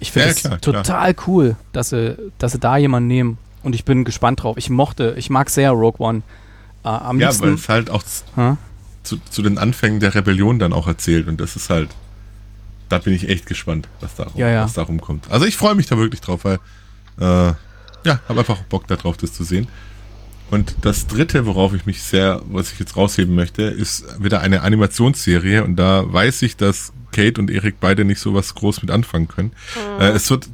[0.00, 0.82] Ich finde Ja, es klar, klar.
[0.82, 3.38] total cool, dass sie, dass sie da jemanden nehmen.
[3.62, 4.56] Und ich bin gespannt drauf.
[4.58, 6.22] Ich mochte, ich mag sehr Rogue One.
[6.84, 8.02] Äh, am Ja, weil es halt auch
[8.36, 8.56] Hä?
[9.04, 11.90] Zu, zu den Anfängen der Rebellion dann auch erzählt und das ist halt,
[12.88, 14.64] da bin ich echt gespannt, was da, Ja, ja.
[14.64, 15.30] was da rumkommt.
[15.30, 16.58] Also ich freue mich da wirklich drauf, weil
[17.20, 17.54] äh,
[18.06, 19.68] ja, habe einfach Bock darauf, das zu sehen.
[20.50, 24.60] Und das dritte, worauf ich mich sehr, was ich jetzt rausheben möchte, ist wieder eine
[24.62, 28.90] Animationsserie und da weiß ich, dass Kate und Erik beide nicht so was groß mit
[28.90, 29.52] anfangen können.
[29.98, 30.48] Äh, es wird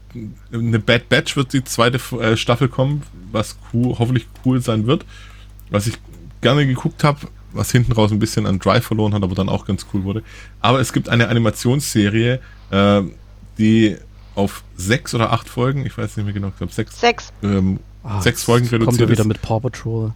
[0.53, 5.05] eine Bad Batch wird die zweite äh, Staffel kommen, was cool, hoffentlich cool sein wird.
[5.71, 5.95] Was ich
[6.41, 7.21] gerne geguckt habe,
[7.53, 10.23] was hinten raus ein bisschen an Drive verloren hat, aber dann auch ganz cool wurde.
[10.61, 13.03] Aber es gibt eine Animationsserie, äh,
[13.59, 13.97] die
[14.35, 17.33] auf sechs oder acht Folgen, ich weiß nicht mehr genau, ich glaube sechs, Sechs.
[17.43, 20.13] ähm, Ah, sechs Folgen jetzt Kommt reduziert wieder mit Paw Patrol.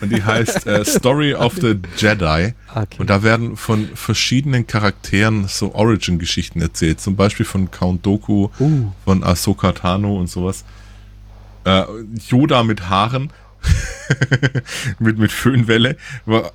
[0.00, 2.54] Und die heißt äh, Story of the Jedi.
[2.74, 2.96] Okay.
[2.98, 7.02] Und da werden von verschiedenen Charakteren so Origin-Geschichten erzählt.
[7.02, 8.90] Zum Beispiel von Count Doku, Uh.
[9.04, 10.64] von Ahsoka Tano und sowas.
[11.64, 11.84] Äh,
[12.28, 13.30] Yoda mit Haaren.
[14.98, 15.96] mit, mit Föhnwelle.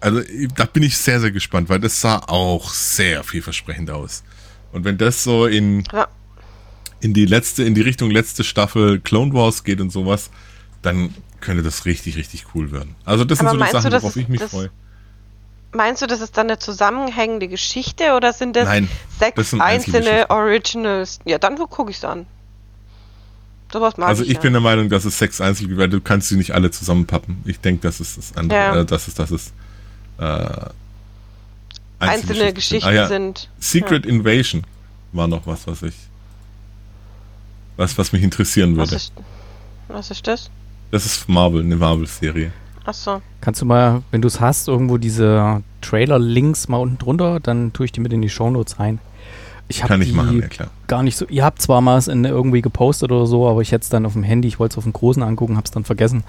[0.01, 0.21] Also
[0.55, 4.23] da bin ich sehr, sehr gespannt, weil das sah auch sehr vielversprechend aus.
[4.71, 6.07] Und wenn das so in, Ja.
[6.99, 10.29] in die letzte, in die Richtung letzte Staffel Clone Wars geht und sowas,
[10.81, 12.95] dann könnte das richtig, richtig cool werden.
[13.05, 14.69] Also das sind Aber so die du, Sachen, das worauf ich mich das- freue.
[15.73, 18.89] Meinst du, das ist dann eine zusammenhängende Geschichte oder sind das Nein,
[19.19, 20.29] sechs das sind einzelne.
[20.29, 21.19] Originals?
[21.25, 22.25] Ja, dann gucke ich es an.
[23.71, 24.41] Sowas mag Also ich, ich ja.
[24.41, 27.41] bin der Meinung, dass es sechs Einzel, weil du kannst sie nicht alle zusammenpappen.
[27.45, 28.75] Ich denke, dass es das andere, Ja.
[28.81, 29.51] äh, dass es, dass es
[30.19, 30.69] äh,
[31.99, 33.07] einzelne Geschichten Ah, ja.
[33.07, 33.49] sind.
[33.59, 34.63] Secret Invasion
[35.11, 35.95] war noch was, was ich.
[37.75, 38.95] Was, was mich interessieren Was würde.
[38.95, 39.13] ist,
[39.87, 40.49] was ist das?
[40.91, 42.51] Das ist Marvel, eine Marvel-Serie.
[42.85, 43.21] Achso.
[43.41, 47.85] Kannst du mal, wenn du es hast, irgendwo diese Trailer-Links mal unten drunter, dann tue
[47.85, 48.99] ich die mit in die Shownotes rein.
[49.69, 50.69] Ich habe Kann ich die machen, ja klar.
[50.87, 51.25] gar nicht so.
[51.27, 54.05] Ihr habt zwar mal es in irgendwie gepostet oder so, aber ich hätte es dann
[54.05, 56.23] auf dem Handy, ich wollte es auf dem Großen angucken, habe es dann vergessen.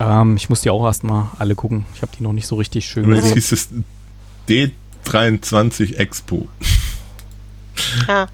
[0.00, 1.86] Ähm, ich muss die auch erstmal alle gucken.
[1.94, 3.32] Ich habe die noch nicht so richtig schön gesehen.
[3.34, 3.68] hieß es
[4.48, 6.48] D23 Expo.
[8.06, 8.26] Ja.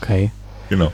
[0.00, 0.30] Okay.
[0.68, 0.92] Genau.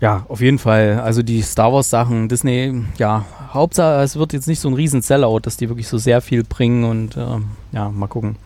[0.00, 1.00] Ja, auf jeden Fall.
[1.00, 5.00] Also die Star Wars Sachen, Disney, ja, Hauptsache es wird jetzt nicht so ein riesen
[5.00, 8.36] Sellout, dass die wirklich so sehr viel bringen und ähm, ja, mal gucken.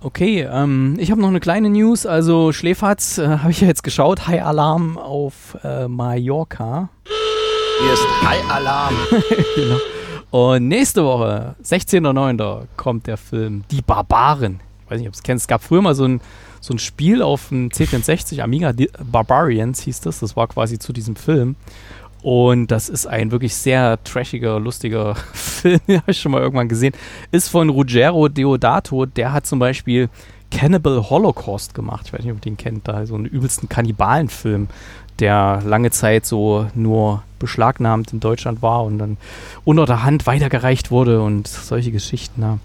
[0.00, 2.06] Okay, ähm, ich habe noch eine kleine News.
[2.06, 4.28] Also Schläferz äh, habe ich ja jetzt geschaut.
[4.28, 6.88] High Alarm auf äh, Mallorca.
[7.80, 8.94] Hier ist High Alarm.
[9.56, 9.78] genau.
[10.30, 14.60] Und nächste Woche, 16.09., kommt der Film Die Barbaren.
[14.84, 15.44] Ich weiß nicht, ob du es kennst.
[15.44, 16.20] Es gab früher mal so ein,
[16.60, 18.72] so ein Spiel auf dem C64, Amiga
[19.04, 20.20] Barbarians hieß das.
[20.20, 21.56] Das war quasi zu diesem Film.
[22.22, 26.68] Und das ist ein wirklich sehr trashiger, lustiger Film, den habe ich schon mal irgendwann
[26.68, 26.94] gesehen.
[27.30, 29.06] Ist von Ruggero Deodato.
[29.06, 30.08] Der hat zum Beispiel
[30.50, 32.06] Cannibal Holocaust gemacht.
[32.06, 32.88] Ich weiß nicht, ob ihr den kennt.
[32.88, 34.68] Da so einen übelsten Kannibalenfilm,
[35.20, 39.16] der lange Zeit so nur beschlagnahmt in Deutschland war und dann
[39.64, 42.42] unter der Hand weitergereicht wurde und solche Geschichten.
[42.42, 42.58] Ja.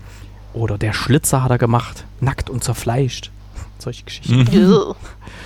[0.53, 3.31] Oder der Schlitzer hat er gemacht, nackt und zerfleischt.
[3.77, 4.47] Solche Geschichten.
[4.51, 4.95] Ugh.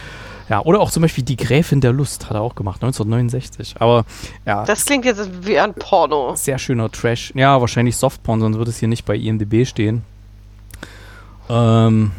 [0.50, 3.76] Ja, oder auch zum Beispiel Die Gräfin der Lust hat er auch gemacht, 1969.
[3.80, 4.06] Aber
[4.46, 6.36] ja, Das klingt jetzt wie ein Porno.
[6.36, 7.34] sehr schöner Trash.
[7.36, 10.04] Ja, wahrscheinlich Softporn, sonst würde es hier nicht bei IMDb stehen.
[11.50, 12.12] Ähm,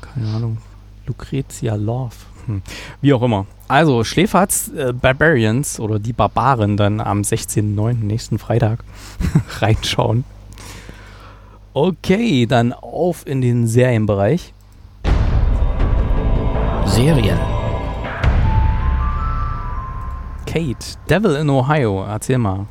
[0.00, 0.58] keine Ahnung.
[1.06, 2.14] Lucretia Love.
[2.46, 2.62] Hm.
[3.00, 3.46] Wie auch immer.
[3.66, 7.94] Also, Schläferz äh, Barbarians oder die Barbaren dann am 16.09.
[8.04, 8.84] nächsten Freitag
[9.60, 10.24] reinschauen.
[11.74, 14.54] Okay, dann auf in den Serienbereich.
[16.88, 17.38] Serien.
[20.46, 22.66] Kate, Devil in Ohio, erzähl mal.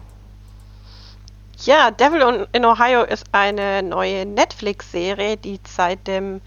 [1.60, 6.42] Ja, Devil in Ohio ist eine neue Netflix-Serie, die seit dem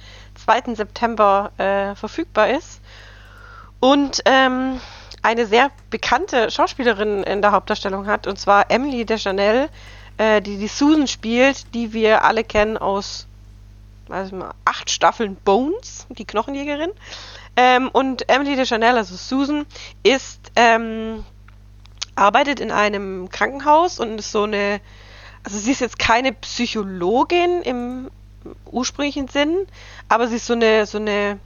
[0.44, 0.74] 2.
[0.74, 2.80] September äh, verfügbar ist.
[3.78, 4.80] Und ähm,
[5.22, 9.68] eine sehr bekannte Schauspielerin in der Hauptdarstellung hat, und zwar Emily Deschanel,
[10.18, 13.26] äh, die die Susan spielt, die wir alle kennen aus
[14.10, 16.90] weiß ich mal, acht Staffeln Bones, die Knochenjägerin.
[17.62, 19.66] Ähm, und Emily Deschanel, also Susan,
[20.02, 21.26] ist ähm,
[22.14, 24.80] arbeitet in einem Krankenhaus und ist so eine,
[25.44, 28.10] also sie ist jetzt keine Psychologin im
[28.64, 29.66] ursprünglichen Sinn,
[30.08, 31.38] aber sie ist so eine, so eine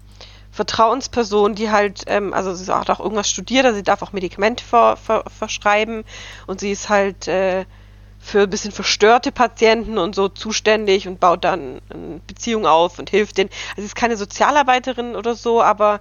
[0.53, 4.65] Vertrauensperson, die halt, ähm, also sie hat auch irgendwas studiert, also sie darf auch Medikamente
[4.65, 6.05] ver, ver, verschreiben
[6.47, 7.65] und sie ist halt äh,
[8.25, 13.11] für ein bisschen verstörte Patienten und so zuständig und baut dann eine Beziehung auf und
[13.11, 13.51] hilft denen.
[13.71, 16.01] Also sie ist keine Sozialarbeiterin oder so, aber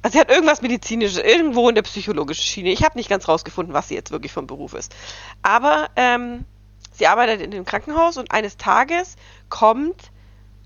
[0.00, 2.70] also sie hat irgendwas medizinisches, irgendwo in der psychologischen Schiene.
[2.70, 4.94] Ich habe nicht ganz rausgefunden, was sie jetzt wirklich vom Beruf ist.
[5.42, 6.46] Aber ähm,
[6.92, 9.16] sie arbeitet in dem Krankenhaus und eines Tages
[9.50, 10.10] kommt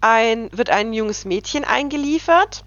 [0.01, 2.65] ein, wird ein junges Mädchen eingeliefert,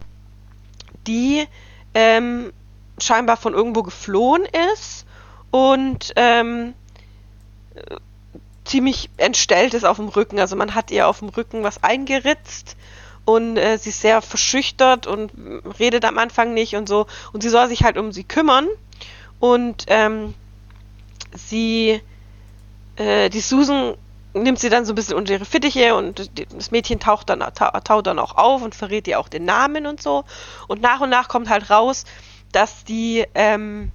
[1.07, 1.45] die
[1.93, 2.51] ähm,
[2.99, 5.05] scheinbar von irgendwo geflohen ist
[5.49, 6.73] und ähm,
[7.75, 7.95] äh,
[8.67, 10.39] ziemlich entstellt ist auf dem Rücken.
[10.39, 12.75] Also man hat ihr auf dem Rücken was eingeritzt
[13.25, 15.31] und äh, sie ist sehr verschüchtert und
[15.79, 17.07] redet am Anfang nicht und so.
[17.33, 18.67] Und sie soll sich halt um sie kümmern.
[19.39, 20.33] Und ähm,
[21.35, 22.01] sie,
[22.95, 23.95] äh, die Susan
[24.33, 27.71] nimmt sie dann so ein bisschen unter ihre Fittiche und das Mädchen taucht dann, tau,
[27.83, 30.23] taucht dann auch auf und verrät ihr auch den Namen und so.
[30.67, 32.05] Und nach und nach kommt halt raus,
[32.51, 33.91] dass die ähm,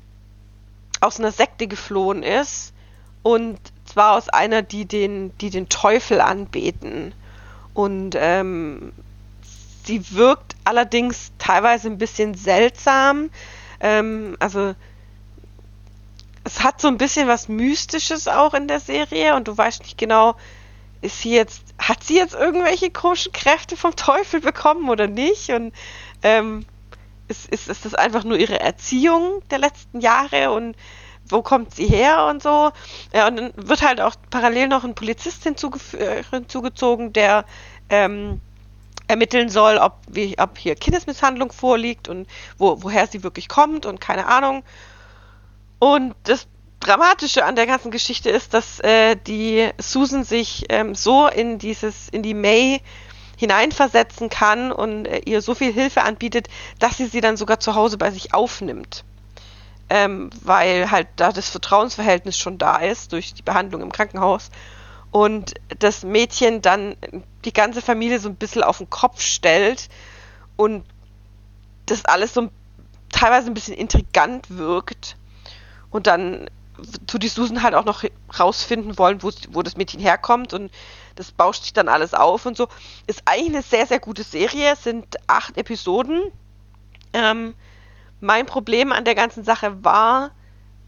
[1.00, 2.74] aus einer Sekte geflohen ist
[3.22, 3.58] und
[3.92, 7.14] zwar aus einer, die den, die den Teufel anbeten.
[7.74, 8.92] Und ähm,
[9.84, 13.30] sie wirkt allerdings teilweise ein bisschen seltsam.
[13.80, 14.74] Ähm, also
[16.44, 19.98] es hat so ein bisschen was Mystisches auch in der Serie und du weißt nicht
[19.98, 20.34] genau,
[21.00, 25.50] ist sie jetzt, hat sie jetzt irgendwelche komischen Kräfte vom Teufel bekommen oder nicht?
[25.50, 25.72] Und
[26.22, 26.64] ähm,
[27.28, 30.76] ist, ist, ist das einfach nur ihre Erziehung der letzten Jahre und
[31.32, 32.70] wo kommt sie her und so?
[33.12, 37.44] Ja, und dann wird halt auch parallel noch ein Polizist äh, hinzugezogen, der
[37.88, 38.40] ähm,
[39.08, 42.26] ermitteln soll, ob, wie, ob hier Kindesmisshandlung vorliegt und
[42.58, 44.62] wo, woher sie wirklich kommt und keine Ahnung.
[45.78, 46.46] Und das
[46.80, 52.08] Dramatische an der ganzen Geschichte ist, dass äh, die Susan sich ähm, so in dieses,
[52.08, 52.80] in die May
[53.36, 56.48] hineinversetzen kann und äh, ihr so viel Hilfe anbietet,
[56.80, 59.04] dass sie sie dann sogar zu Hause bei sich aufnimmt.
[59.94, 64.48] Ähm, weil halt da das Vertrauensverhältnis schon da ist durch die Behandlung im Krankenhaus
[65.10, 66.96] und das Mädchen dann
[67.44, 69.90] die ganze Familie so ein bisschen auf den Kopf stellt
[70.56, 70.86] und
[71.84, 72.48] das alles so
[73.10, 75.18] teilweise ein bisschen intrigant wirkt.
[75.90, 76.48] Und dann
[77.06, 78.02] tut die Susan halt auch noch
[78.40, 80.72] rausfinden wollen, wo, wo das Mädchen herkommt und
[81.16, 82.68] das bauscht sich dann alles auf und so.
[83.06, 84.72] Ist eigentlich eine sehr, sehr gute Serie.
[84.72, 86.32] Es sind acht Episoden.
[87.12, 87.52] Ähm,
[88.22, 90.30] mein Problem an der ganzen Sache war,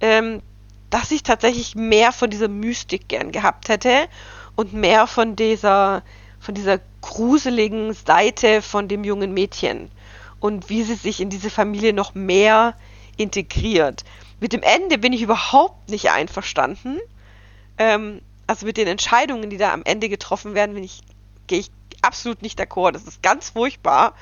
[0.00, 0.40] ähm,
[0.88, 4.06] dass ich tatsächlich mehr von dieser Mystik gern gehabt hätte
[4.54, 6.02] und mehr von dieser,
[6.38, 9.90] von dieser gruseligen Seite von dem jungen Mädchen
[10.38, 12.74] und wie sie sich in diese Familie noch mehr
[13.16, 14.04] integriert.
[14.38, 17.00] Mit dem Ende bin ich überhaupt nicht einverstanden.
[17.78, 21.00] Ähm, also mit den Entscheidungen, die da am Ende getroffen werden, ich,
[21.48, 21.70] gehe ich
[22.02, 22.92] absolut nicht d'accord.
[22.92, 24.14] Das ist ganz furchtbar.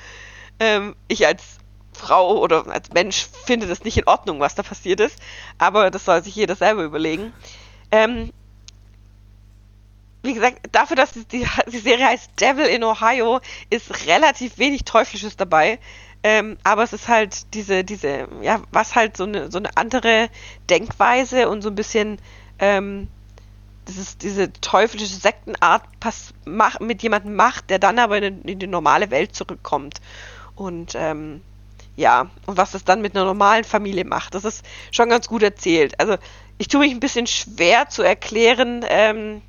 [0.59, 1.59] Ähm, ich als
[1.93, 5.17] Frau oder als Mensch finde das nicht in Ordnung, was da passiert ist.
[5.57, 7.33] Aber das soll sich jeder selber überlegen.
[7.91, 8.31] Ähm,
[10.23, 15.35] wie gesagt, dafür, dass die, die, Serie heißt Devil in Ohio, ist relativ wenig Teuflisches
[15.35, 15.79] dabei.
[16.23, 20.29] Ähm, aber es ist halt diese, diese, ja, was halt so eine, so eine andere
[20.69, 22.19] Denkweise und so ein bisschen,
[22.59, 23.09] ähm,
[23.89, 28.67] dieses, diese teuflische Sektenart pass, mach, mit jemandem macht, der dann aber in, in die
[28.67, 29.99] normale Welt zurückkommt.
[30.55, 31.41] Und ähm,
[31.95, 35.43] ja, und was das dann mit einer normalen Familie macht, das ist schon ganz gut
[35.43, 35.99] erzählt.
[35.99, 36.17] Also
[36.57, 39.41] ich tue mich ein bisschen schwer zu erklären, ähm,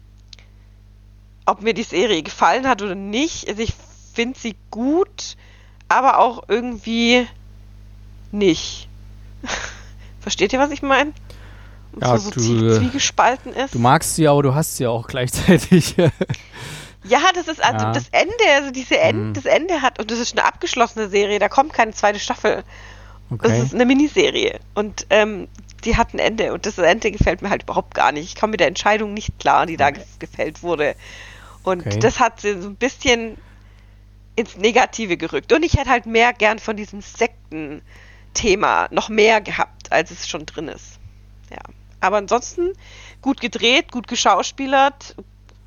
[1.47, 3.49] ob mir die Serie gefallen hat oder nicht.
[3.49, 3.75] Also ich
[4.13, 5.37] finde sie gut,
[5.89, 7.27] aber auch irgendwie
[8.33, 8.89] nicht.
[10.21, 11.13] Versteht ihr, was ich meine?
[12.01, 13.75] Ja, so, so du, zwiegespalten ist.
[13.75, 15.95] Du magst sie, aber du hast sie auch gleichzeitig.
[17.05, 17.93] ja, das ist also ja.
[17.93, 19.35] das Ende, also diese End, mhm.
[19.35, 22.65] das Ende hat, und das ist eine abgeschlossene Serie, da kommt keine zweite Staffel.
[23.31, 23.49] Okay.
[23.49, 24.61] Das ist eine Miniserie.
[24.75, 25.49] Und ähm,
[25.85, 28.25] die hat ein Ende und das Ende gefällt mir halt überhaupt gar nicht.
[28.25, 30.03] Ich komme mit der Entscheidung nicht klar, die da okay.
[30.19, 30.95] gefällt wurde.
[31.63, 31.99] Und okay.
[31.99, 33.37] das hat sie so ein bisschen
[34.37, 35.53] ins Negative gerückt.
[35.53, 40.47] Und ich hätte halt mehr gern von diesem Sekten-Thema noch mehr gehabt, als es schon
[40.47, 40.99] drin ist.
[41.51, 41.61] Ja.
[42.01, 42.73] Aber ansonsten
[43.23, 45.17] gut gedreht, gut geschauspielert,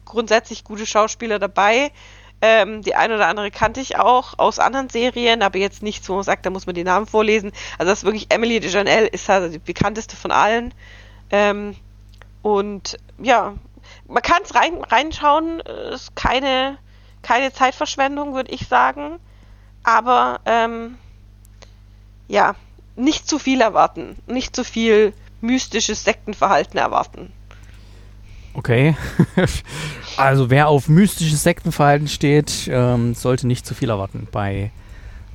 [0.08, 1.92] grundsätzlich gute Schauspieler dabei.
[2.40, 6.22] Ähm, die eine oder andere kannte ich auch aus anderen Serien, aber jetzt nicht so
[6.22, 7.52] sagt, da muss man die Namen vorlesen.
[7.80, 10.74] Also das ist wirklich Emily de Janelle, ist halt die bekannteste von allen.
[11.32, 11.76] Ähm,
[12.44, 13.56] und ja,
[14.08, 16.78] man kann es rein, reinschauen, ist keine,
[17.24, 19.20] keine Zeitverschwendung, würde ich sagen.
[19.84, 20.98] Aber ähm,
[22.28, 22.56] ja,
[22.96, 27.32] nicht zu viel erwarten, nicht zu viel mystisches Sektenverhalten erwarten.
[28.58, 28.98] Okay.
[30.18, 34.72] also wer auf mystisches Sektenverhalten steht, ähm, sollte nicht zu viel erwarten bei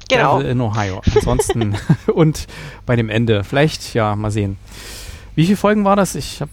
[0.08, 0.38] genau.
[0.38, 1.02] Devil in Ohio.
[1.14, 1.76] Ansonsten
[2.12, 2.48] und
[2.84, 3.44] bei dem Ende.
[3.44, 4.58] Vielleicht, ja, mal sehen.
[5.36, 6.16] Wie viele Folgen war das?
[6.16, 6.50] Ich habe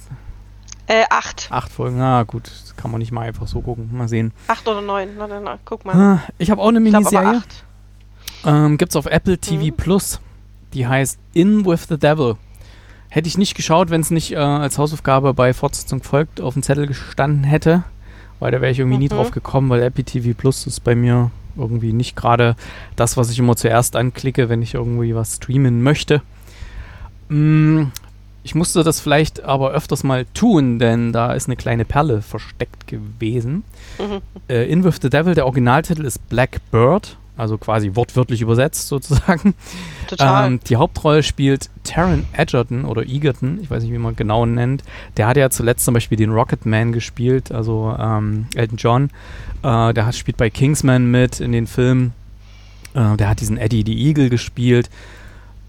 [0.86, 1.48] äh, acht.
[1.50, 3.90] Acht Folgen, na gut, das kann man nicht mal einfach so gucken.
[3.92, 4.32] Mal sehen.
[4.48, 5.96] Acht oder neun, na, na, na guck mal.
[5.96, 7.42] Ah, ich habe auch eine Miniserie.
[8.46, 9.76] Ähm, gibt's auf Apple TV mhm.
[9.76, 10.20] Plus.
[10.74, 12.38] Die heißt In with the Devil.
[13.10, 16.64] Hätte ich nicht geschaut, wenn es nicht äh, als Hausaufgabe bei Fortsetzung folgt auf dem
[16.64, 17.84] Zettel gestanden hätte.
[18.40, 19.04] Weil da wäre ich irgendwie mhm.
[19.04, 22.56] nie drauf gekommen, weil Apple TV Plus ist bei mir irgendwie nicht gerade
[22.96, 26.22] das, was ich immer zuerst anklicke, wenn ich irgendwie was streamen möchte.
[27.28, 27.86] Mm,
[28.44, 32.88] ich musste das vielleicht aber öfters mal tun, denn da ist eine kleine Perle versteckt
[32.88, 33.64] gewesen.
[34.00, 34.22] Mhm.
[34.48, 39.54] Äh, In With the Devil, der Originaltitel ist Black Bird, also quasi wortwörtlich übersetzt sozusagen.
[40.08, 40.48] Total.
[40.48, 44.84] Ähm, die Hauptrolle spielt Taron Egerton oder Egerton, ich weiß nicht, wie man genau nennt.
[45.18, 49.10] Der hat ja zuletzt zum Beispiel den Rocketman gespielt, also ähm, Elton John.
[49.64, 52.14] Äh, der hat, spielt bei Kingsman mit in den Filmen.
[52.94, 54.90] Äh, der hat diesen Eddie the Eagle gespielt.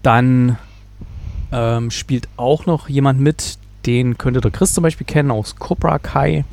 [0.03, 0.57] Dann
[1.51, 5.99] ähm, spielt auch noch jemand mit, den könnte der Chris zum Beispiel kennen, aus Cobra
[5.99, 6.45] Kai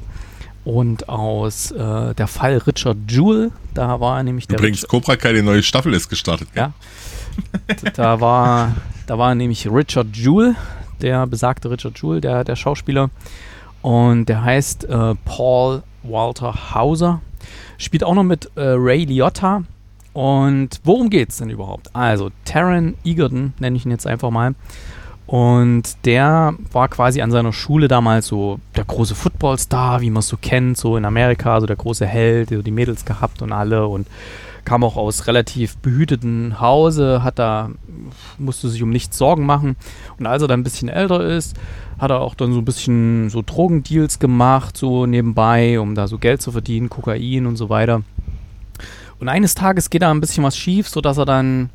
[0.69, 3.53] und aus äh, der Fall Richard Jewell.
[3.73, 4.59] Da war nämlich der.
[4.59, 6.49] Übrigens, Rich Cobra Kai, die neue Staffel ist gestartet.
[6.55, 6.73] Ja.
[7.95, 10.57] da war, da war nämlich Richard Jewell,
[11.01, 13.09] der besagte Richard Jewell, der, der Schauspieler.
[13.81, 17.23] Und der heißt äh, Paul Walter Hauser.
[17.79, 19.63] Spielt auch noch mit äh, Ray Liotta.
[20.13, 21.95] Und worum geht es denn überhaupt?
[21.95, 24.55] Also, Taron Egerton, nenne ich ihn jetzt einfach mal.
[25.29, 30.29] Und der war quasi an seiner Schule damals so der große Footballstar, wie man es
[30.29, 33.87] so kennt, so in Amerika, so der große Held, der die Mädels gehabt und alle
[33.87, 34.07] und
[34.65, 37.69] kam auch aus relativ behüteten Hause, hat da,
[38.39, 39.77] musste sich um nichts Sorgen machen.
[40.19, 41.55] Und als er dann ein bisschen älter ist,
[41.99, 46.17] hat er auch dann so ein bisschen so Drogendeals gemacht, so nebenbei, um da so
[46.17, 48.01] Geld zu verdienen, Kokain und so weiter.
[49.21, 51.69] Und eines Tages geht da ein bisschen was schief, sodass er dann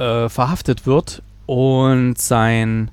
[0.00, 2.90] äh, verhaftet wird und sein,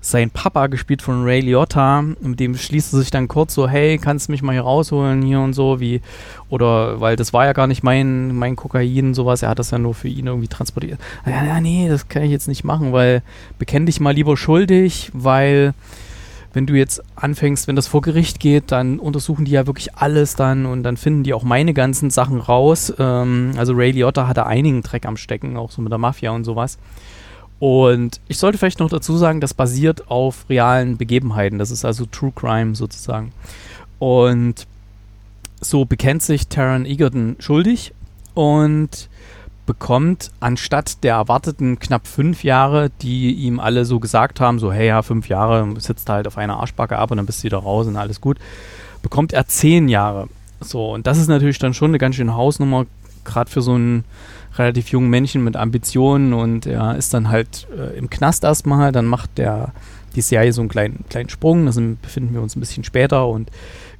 [0.00, 3.98] sein Papa, gespielt von Ray Liotta, mit dem schließt er sich dann kurz so, hey,
[3.98, 6.00] kannst du mich mal hier rausholen hier und so, wie,
[6.48, 9.70] oder, weil das war ja gar nicht mein, mein Kokain und sowas, er hat das
[9.70, 10.98] ja nur für ihn irgendwie transportiert.
[11.26, 13.22] Ja, ja, nee, das kann ich jetzt nicht machen, weil
[13.58, 15.74] bekenn dich mal lieber schuldig, weil
[16.54, 20.36] wenn du jetzt anfängst, wenn das vor Gericht geht, dann untersuchen die ja wirklich alles
[20.36, 22.92] dann und dann finden die auch meine ganzen Sachen raus.
[22.98, 26.44] Ähm, also Ray Liotta hatte einigen Dreck am Stecken, auch so mit der Mafia und
[26.44, 26.78] sowas.
[27.60, 31.58] Und ich sollte vielleicht noch dazu sagen, das basiert auf realen Begebenheiten.
[31.58, 33.32] Das ist also True Crime sozusagen.
[33.98, 34.66] Und
[35.60, 37.92] so bekennt sich Taron Egerton schuldig
[38.32, 39.10] und
[39.66, 44.88] bekommt anstatt der erwarteten knapp fünf Jahre, die ihm alle so gesagt haben, so hey
[44.88, 47.86] ja, fünf Jahre, sitzt halt auf einer Arschbacke ab und dann bist du wieder raus
[47.86, 48.38] und alles gut,
[49.02, 50.28] bekommt er zehn Jahre.
[50.60, 52.86] So, und das ist natürlich dann schon eine ganz schöne Hausnummer,
[53.24, 54.04] gerade für so einen
[54.56, 59.06] relativ jungen Männchen mit Ambitionen und er ist dann halt äh, im Knast erstmal, dann
[59.06, 59.72] macht der
[60.16, 61.72] die Serie so einen kleinen, kleinen Sprung, da
[62.02, 63.50] befinden wir uns ein bisschen später und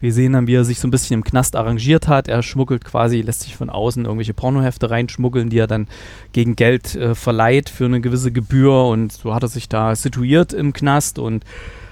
[0.00, 2.26] wir sehen dann, wie er sich so ein bisschen im Knast arrangiert hat.
[2.26, 5.88] Er schmuggelt quasi, lässt sich von außen irgendwelche Pornohefte reinschmuggeln, die er dann
[6.32, 10.52] gegen Geld äh, verleiht für eine gewisse Gebühr und so hat er sich da situiert
[10.52, 11.44] im Knast und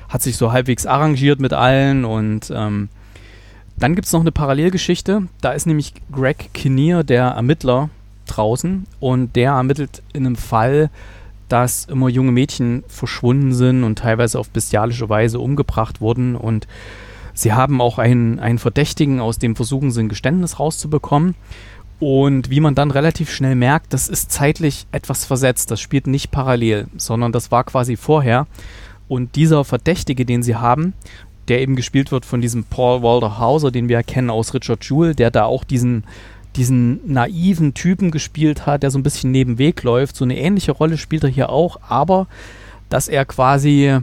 [0.08, 2.88] hat sich so halbwegs arrangiert mit allen und ähm,
[3.76, 5.28] dann gibt es noch eine Parallelgeschichte.
[5.40, 7.90] Da ist nämlich Greg Kinnear, der Ermittler,
[8.28, 10.90] draußen und der ermittelt in einem Fall,
[11.48, 16.36] dass immer junge Mädchen verschwunden sind und teilweise auf bestialische Weise umgebracht wurden.
[16.36, 16.66] Und
[17.34, 21.34] sie haben auch einen, einen Verdächtigen, aus dem versuchen sie ein Geständnis rauszubekommen.
[22.00, 25.70] Und wie man dann relativ schnell merkt, das ist zeitlich etwas versetzt.
[25.70, 28.46] Das spielt nicht parallel, sondern das war quasi vorher.
[29.08, 30.92] Und dieser Verdächtige, den sie haben,
[31.48, 35.14] der eben gespielt wird von diesem Paul Walter Hauser, den wir erkennen aus Richard Jewell,
[35.14, 36.04] der da auch diesen
[36.58, 40.16] diesen naiven Typen gespielt hat, der so ein bisschen neben Weg läuft.
[40.16, 42.26] So eine ähnliche Rolle spielt er hier auch, aber
[42.88, 44.00] dass er quasi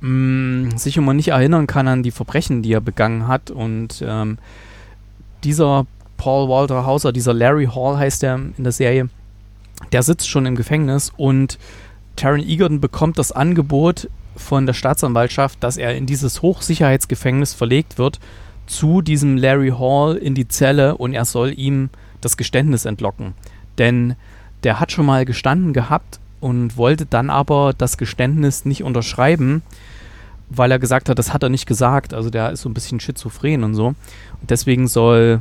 [0.00, 3.50] mh, mm, sich immer nicht erinnern kann an die Verbrechen, die er begangen hat.
[3.50, 4.38] Und ähm,
[5.42, 5.86] dieser
[6.18, 9.08] Paul Walter Hauser, dieser Larry Hall heißt er in der Serie,
[9.92, 11.58] der sitzt schon im Gefängnis und
[12.14, 18.20] Taron Egerton bekommt das Angebot von der Staatsanwaltschaft, dass er in dieses Hochsicherheitsgefängnis verlegt wird
[18.66, 21.90] zu diesem Larry Hall in die Zelle und er soll ihm
[22.20, 23.34] das Geständnis entlocken.
[23.78, 24.16] Denn
[24.62, 29.62] der hat schon mal gestanden gehabt und wollte dann aber das Geständnis nicht unterschreiben,
[30.48, 32.14] weil er gesagt hat, das hat er nicht gesagt.
[32.14, 33.88] Also der ist so ein bisschen schizophren und so.
[33.88, 35.40] Und deswegen soll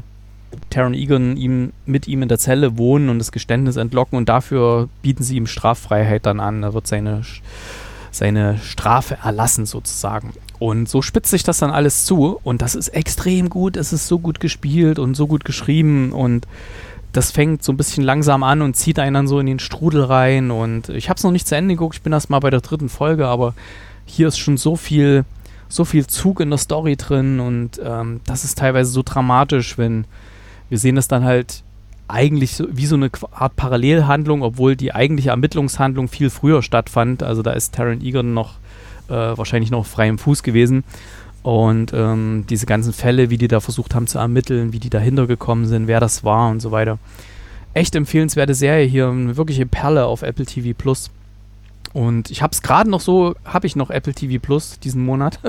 [0.70, 4.90] Taron Egan ihm, mit ihm in der Zelle wohnen und das Geständnis entlocken und dafür
[5.02, 6.64] bieten sie ihm Straffreiheit dann an.
[6.64, 7.24] Er wird seine,
[8.12, 10.34] seine Strafe erlassen sozusagen.
[10.60, 12.40] Und so spitzt sich das dann alles zu.
[12.44, 16.12] Und das ist extrem gut, es ist so gut gespielt und so gut geschrieben.
[16.12, 16.48] Und
[17.12, 20.04] das fängt so ein bisschen langsam an und zieht einen dann so in den Strudel
[20.04, 20.52] rein.
[20.52, 22.62] Und ich habe es noch nicht zu Ende geguckt, ich bin erst mal bei der
[22.62, 23.54] dritten Folge, aber
[24.06, 25.26] hier ist schon so viel,
[25.70, 27.40] so viel Zug in der Story drin.
[27.40, 30.06] Und ähm, das ist teilweise so dramatisch, wenn
[30.70, 31.64] wir sehen das dann halt
[32.08, 37.24] eigentlich so, wie so eine Art Parallelhandlung, obwohl die eigentliche Ermittlungshandlung viel früher stattfand.
[37.24, 38.56] Also da ist Taron Egan noch
[39.10, 40.84] äh, wahrscheinlich noch frei im Fuß gewesen.
[41.46, 45.28] Und ähm, diese ganzen Fälle, wie die da versucht haben zu ermitteln, wie die dahinter
[45.28, 46.98] gekommen sind, wer das war und so weiter.
[47.76, 51.12] Echt empfehlenswerte Serie hier, eine wirkliche Perle auf Apple TV Plus.
[51.94, 55.40] Und ich habe es gerade noch so, habe ich noch Apple TV Plus diesen Monat.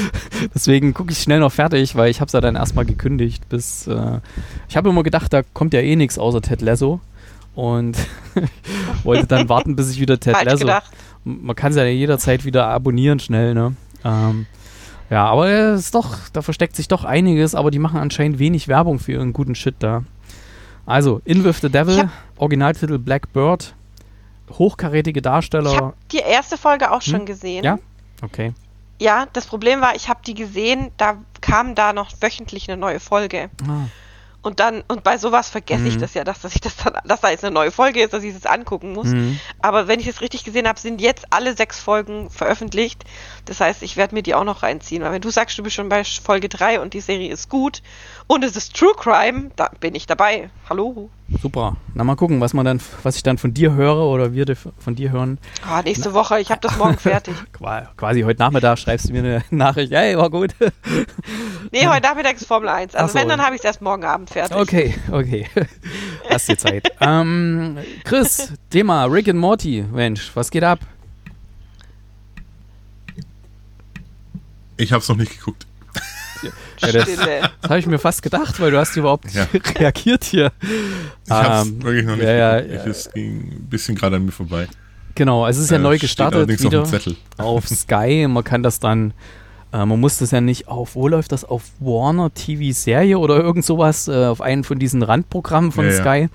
[0.54, 3.46] Deswegen gucke ich schnell noch fertig, weil ich habe es ja dann erstmal gekündigt.
[3.50, 4.20] Bis äh,
[4.70, 7.00] ich habe immer gedacht, da kommt ja eh nichts außer Ted Lasso
[7.54, 7.98] und
[9.04, 10.60] wollte dann warten, bis ich wieder Ted Lasso.
[10.60, 10.90] Gedacht
[11.24, 13.74] man kann es ja jederzeit wieder abonnieren schnell, ne?
[14.04, 14.46] Ähm,
[15.10, 18.68] ja, aber es ist doch, da versteckt sich doch einiges, aber die machen anscheinend wenig
[18.68, 20.04] Werbung für ihren guten Shit da.
[20.86, 23.74] Also, In With the Devil, Originaltitel Black Bird,
[24.50, 25.70] hochkarätige Darsteller.
[25.70, 27.26] Ich habe die erste Folge auch schon hm?
[27.26, 27.64] gesehen.
[27.64, 27.78] Ja?
[28.22, 28.52] Okay.
[29.00, 33.00] Ja, das Problem war, ich habe die gesehen, da kam da noch wöchentlich eine neue
[33.00, 33.50] Folge.
[33.68, 33.86] Ah.
[34.42, 35.86] Und dann, und bei sowas vergesse mhm.
[35.86, 38.12] ich das ja, dass, dass ich das dann, dass da jetzt eine neue Folge ist,
[38.12, 39.06] dass ich es angucken muss.
[39.06, 39.38] Mhm.
[39.60, 43.04] Aber wenn ich es richtig gesehen habe, sind jetzt alle sechs Folgen veröffentlicht.
[43.44, 45.02] Das heißt, ich werde mir die auch noch reinziehen.
[45.02, 47.82] Weil wenn du sagst, du bist schon bei Folge 3 und die Serie ist gut
[48.28, 50.50] und es ist True Crime, da bin ich dabei.
[50.68, 51.10] Hallo.
[51.40, 51.76] Super.
[51.94, 54.44] Na mal gucken, was man dann, was ich dann von dir höre oder wir
[54.78, 55.38] von dir hören.
[55.66, 56.14] Ah, nächste Na.
[56.14, 57.34] Woche, ich habe das morgen fertig.
[57.96, 60.54] Quasi heute Nachmittag schreibst du mir eine Nachricht, hey, war gut.
[61.72, 62.94] nee, heute Nachmittag ist Formel 1.
[62.94, 63.18] Also so.
[63.18, 64.56] wenn, dann habe ich es erst morgen Abend fertig.
[64.56, 65.48] Okay, okay.
[66.30, 66.92] Hast die Zeit.
[67.00, 69.84] ähm, Chris, Thema Rick and Morty.
[69.90, 70.80] Mensch, was geht ab?
[74.76, 75.66] Ich habe es noch nicht geguckt.
[76.80, 79.46] Ja, das, das habe ich mir fast gedacht, weil du hast überhaupt ja.
[79.78, 80.50] reagiert hier.
[81.24, 82.84] Ich habe es ähm, wirklich noch nicht ja, geguckt.
[82.84, 84.66] Ja, es ging ein bisschen gerade an mir vorbei.
[85.14, 87.16] Genau, also es ist ja Äh, neu steht gestartet auf wieder Zettel.
[87.38, 88.26] auf Sky.
[88.28, 89.14] Man kann das dann,
[89.72, 91.44] äh, man muss das ja nicht auf, wo läuft das?
[91.44, 95.92] Auf Warner TV Serie oder irgend sowas, äh, auf einen von diesen Randprogrammen von Ja,
[95.92, 96.00] ja.
[96.00, 96.28] Sky.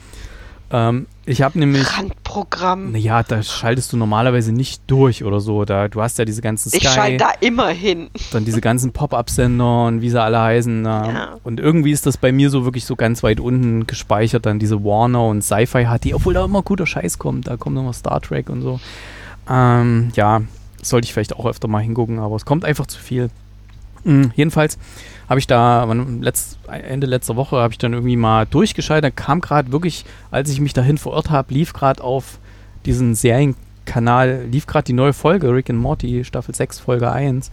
[0.72, 2.92] Ähm, ich habe nämlich, Randprogramm.
[2.94, 5.66] naja, da schaltest du normalerweise nicht durch oder so.
[5.66, 8.10] Da, du hast ja diese ganzen Ich Sky, schalte da immer hin.
[8.32, 10.86] dann diese ganzen Pop-Up-Sender und wie sie alle heißen.
[10.86, 11.38] Ja.
[11.44, 14.84] Und irgendwie ist das bei mir so wirklich so ganz weit unten gespeichert, dann diese
[14.84, 17.48] Warner und Sci-Fi hat die, obwohl da immer guter Scheiß kommt.
[17.48, 18.80] Da kommt nochmal Star Trek und so.
[19.50, 20.42] Ähm, ja,
[20.82, 23.30] sollte ich vielleicht auch öfter mal hingucken, aber es kommt einfach zu viel.
[24.04, 24.78] Mhm, jedenfalls
[25.30, 25.84] habe ich da,
[26.22, 29.04] letzt, Ende letzter Woche habe ich dann irgendwie mal durchgeschaltet.
[29.04, 32.40] Da kam gerade wirklich, als ich mich dahin verirrt habe, lief gerade auf
[32.86, 37.52] diesen Serienkanal, lief gerade die neue Folge, Rick and Morty, Staffel 6, Folge 1.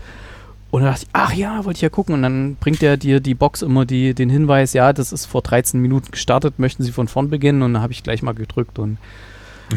[0.70, 2.14] Und dann dachte ich, ach ja, wollte ich ja gucken.
[2.14, 5.42] Und dann bringt er dir die Box immer die, den Hinweis, ja, das ist vor
[5.42, 7.62] 13 Minuten gestartet, möchten Sie von vorn beginnen?
[7.62, 8.98] Und dann habe ich gleich mal gedrückt und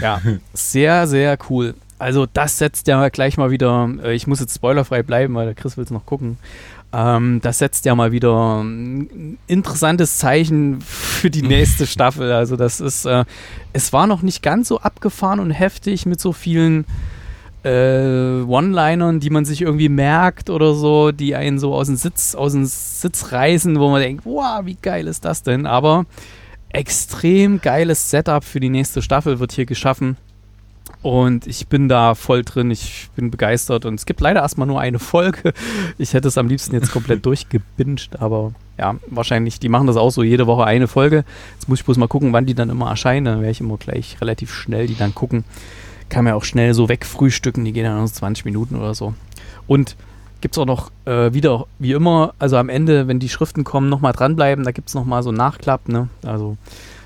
[0.02, 0.22] ja,
[0.54, 1.76] sehr, sehr cool.
[2.00, 5.56] Also das setzt ja gleich mal wieder, äh, ich muss jetzt spoilerfrei bleiben, weil der
[5.56, 6.38] Chris will es noch gucken.
[6.94, 12.32] Ähm, das setzt ja mal wieder ein interessantes Zeichen für die nächste Staffel.
[12.32, 13.26] Also das ist, äh,
[13.74, 16.86] es war noch nicht ganz so abgefahren und heftig mit so vielen
[17.64, 22.36] äh, One-Linern, die man sich irgendwie merkt oder so, die einen so aus dem Sitz,
[22.36, 25.66] aus dem Sitz reißen, wo man denkt, wow, wie geil ist das denn?
[25.66, 26.06] Aber
[26.70, 30.16] extrem geiles Setup für die nächste Staffel wird hier geschaffen.
[31.02, 33.86] Und ich bin da voll drin, ich bin begeistert.
[33.86, 35.54] Und es gibt leider erstmal nur eine Folge.
[35.98, 40.12] Ich hätte es am liebsten jetzt komplett durchgebinged, aber ja, wahrscheinlich, die machen das auch
[40.12, 41.24] so jede Woche eine Folge.
[41.54, 43.26] Jetzt muss ich bloß mal gucken, wann die dann immer erscheinen.
[43.26, 45.44] Dann werde ich immer gleich relativ schnell die dann gucken.
[46.10, 49.14] Kann man ja auch schnell so wegfrühstücken, die gehen dann nur 20 Minuten oder so.
[49.68, 49.96] Und
[50.42, 53.90] gibt es auch noch äh, wieder, wie immer, also am Ende, wenn die Schriften kommen,
[53.90, 54.64] nochmal dranbleiben.
[54.64, 56.10] Da gibt es nochmal so einen Nachklapp, ne?
[56.24, 56.58] Also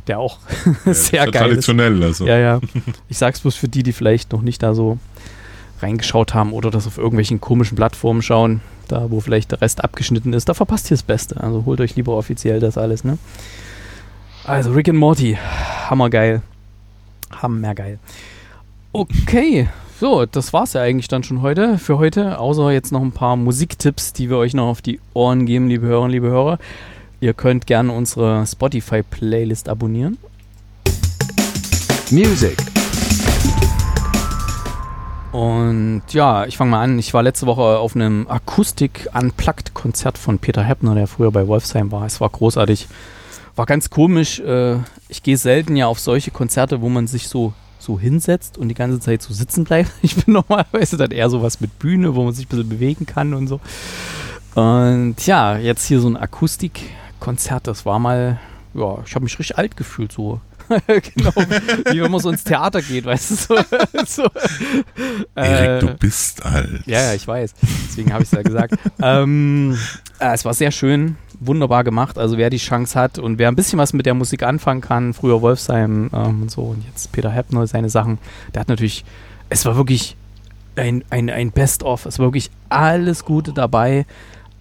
[0.08, 0.40] der auch
[0.86, 1.66] sehr Ja, geil ist.
[1.66, 2.26] Traditionell, also.
[2.26, 2.60] Ja, ja.
[3.10, 4.98] Ich sag's bloß für die, die vielleicht noch nicht da so
[5.82, 10.34] reingeschaut haben oder das auf irgendwelchen komischen Plattformen schauen, da wo vielleicht der Rest abgeschnitten
[10.34, 11.42] ist, da verpasst ihr das Beste.
[11.42, 13.18] Also holt euch lieber offiziell das alles, ne?
[14.44, 15.38] Also Rick and Morty,
[15.90, 16.42] hammergeil.
[17.32, 18.00] Hammergeil.
[18.92, 23.12] Okay, so, das war's ja eigentlich dann schon heute, für heute, außer jetzt noch ein
[23.12, 26.58] paar Musiktipps, die wir euch noch auf die Ohren geben, liebe Hörerinnen, liebe Hörer.
[27.24, 30.18] Ihr könnt gerne unsere Spotify-Playlist abonnieren.
[32.10, 32.58] Music.
[35.32, 36.98] Und ja, ich fange mal an.
[36.98, 42.08] Ich war letzte Woche auf einem Akustik-Unplugged-Konzert von Peter Heppner, der früher bei Wolfsheim war.
[42.08, 42.88] Es war großartig.
[43.56, 44.40] War ganz komisch.
[44.40, 48.68] Äh, ich gehe selten ja auf solche Konzerte, wo man sich so, so hinsetzt und
[48.70, 49.92] die ganze Zeit so sitzen bleibt.
[50.02, 53.36] Ich bin normalerweise dann eher sowas mit Bühne, wo man sich ein bisschen bewegen kann
[53.36, 53.60] und so.
[54.56, 56.18] Und ja, jetzt hier so ein
[57.22, 58.40] Akustikkonzert, das war mal,
[58.74, 60.42] ja, ich habe mich richtig alt gefühlt so.
[60.88, 61.34] genau,
[61.92, 63.56] wie wenn man so ins Theater geht, weißt du, so.
[64.06, 64.24] so
[65.36, 66.82] Erik, Äh, du bist alt.
[66.86, 67.54] ja, ja, ich weiß.
[67.90, 68.76] Deswegen habe ich es ja gesagt.
[69.02, 69.78] ähm,
[70.20, 72.18] äh, es war sehr schön, wunderbar gemacht.
[72.18, 75.14] Also wer die Chance hat und wer ein bisschen was mit der Musik anfangen kann,
[75.14, 78.18] früher Wolfsheim ähm, und so und jetzt Peter Heppner, seine Sachen,
[78.54, 79.04] der hat natürlich,
[79.50, 80.16] es war wirklich
[80.78, 82.06] ein, ein, ein Best-of.
[82.06, 84.06] Es war wirklich alles Gute dabei.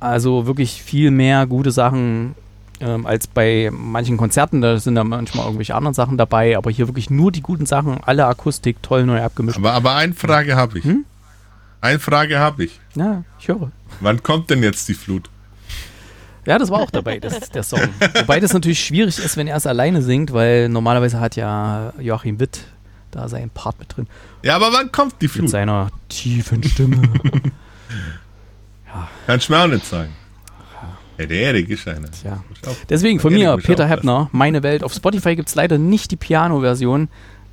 [0.01, 2.35] Also wirklich viel mehr gute Sachen
[2.81, 4.61] ähm, als bei manchen Konzerten.
[4.61, 8.03] Da sind da manchmal irgendwelche anderen Sachen dabei, aber hier wirklich nur die guten Sachen,
[8.03, 9.59] alle Akustik, toll neu abgemischt.
[9.59, 10.85] Aber, aber eine Frage habe ich.
[10.85, 11.05] Hm?
[11.81, 12.81] Eine Frage habe ich.
[12.95, 13.71] Ja, ich höre.
[14.01, 15.31] Wann kommt denn jetzt die Flut?
[16.47, 17.81] Ja, das war auch dabei, das ist der Song.
[18.15, 22.41] Wobei das natürlich schwierig ist, wenn er es alleine singt, weil normalerweise hat ja Joachim
[22.41, 22.61] Witt
[23.11, 24.07] da seinen Part mit drin.
[24.43, 25.51] Ja, aber wann kommt die Mit Flut?
[25.51, 27.03] seiner tiefen Stimme.
[29.27, 30.11] Kannst du mir auch nicht sagen.
[31.21, 32.09] Ja, der Erik ist einer.
[32.25, 32.43] Ja.
[32.49, 33.87] Muss auch- Deswegen von mir, Peter.
[33.87, 34.83] Heppner, meine Welt.
[34.83, 37.09] Auf Spotify gibt es leider nicht die Piano-Version,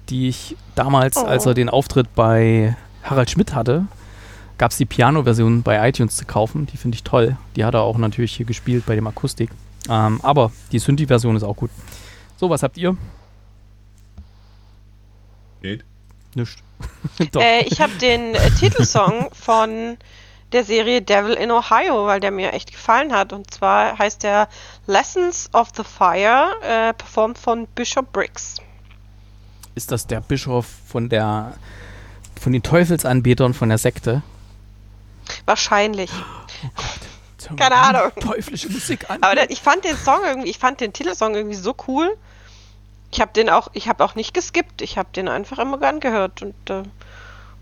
[0.09, 1.25] die ich damals, Oh.
[1.25, 3.85] als er den Auftritt bei Harald Schmidt hatte,
[4.57, 6.65] gab es die Piano-Version bei iTunes zu kaufen.
[6.67, 7.35] Die finde ich toll.
[7.55, 9.49] Die hat er auch natürlich hier gespielt bei dem Akustik.
[9.89, 11.69] Ähm, aber die Synthi-Version ist auch gut.
[12.37, 12.95] So, was habt ihr?
[15.61, 15.83] Geht.
[16.35, 16.59] Nischt.
[17.31, 17.41] Doch.
[17.41, 19.97] Äh, ich habe den äh, Titelsong von
[20.51, 23.33] der Serie Devil in Ohio, weil der mir echt gefallen hat.
[23.33, 24.47] Und zwar heißt der
[24.85, 28.55] Lessons of the Fire, äh, performt von Bishop Briggs.
[29.75, 31.53] Ist das der Bischof von der
[32.39, 34.21] von den Teufelsanbetern von der Sekte?
[35.45, 36.11] Wahrscheinlich.
[37.37, 38.11] Zum Keine Ahnung.
[38.19, 39.21] Teuflische Musik an.
[39.21, 42.15] Aber ich fand den Song irgendwie, ich fand den Titelsong irgendwie so cool.
[43.11, 44.81] Ich habe den auch, ich habe auch nicht geskippt.
[44.81, 46.83] Ich habe den einfach immer gern gehört und äh,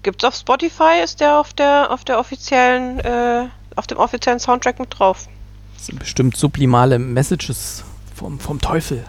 [0.06, 4.80] gibt's auf Spotify, ist der auf der auf der offiziellen äh, auf dem offiziellen Soundtrack
[4.80, 5.28] mit drauf.
[5.76, 7.84] Das sind bestimmt sublimale Messages
[8.16, 9.03] vom, vom Teufel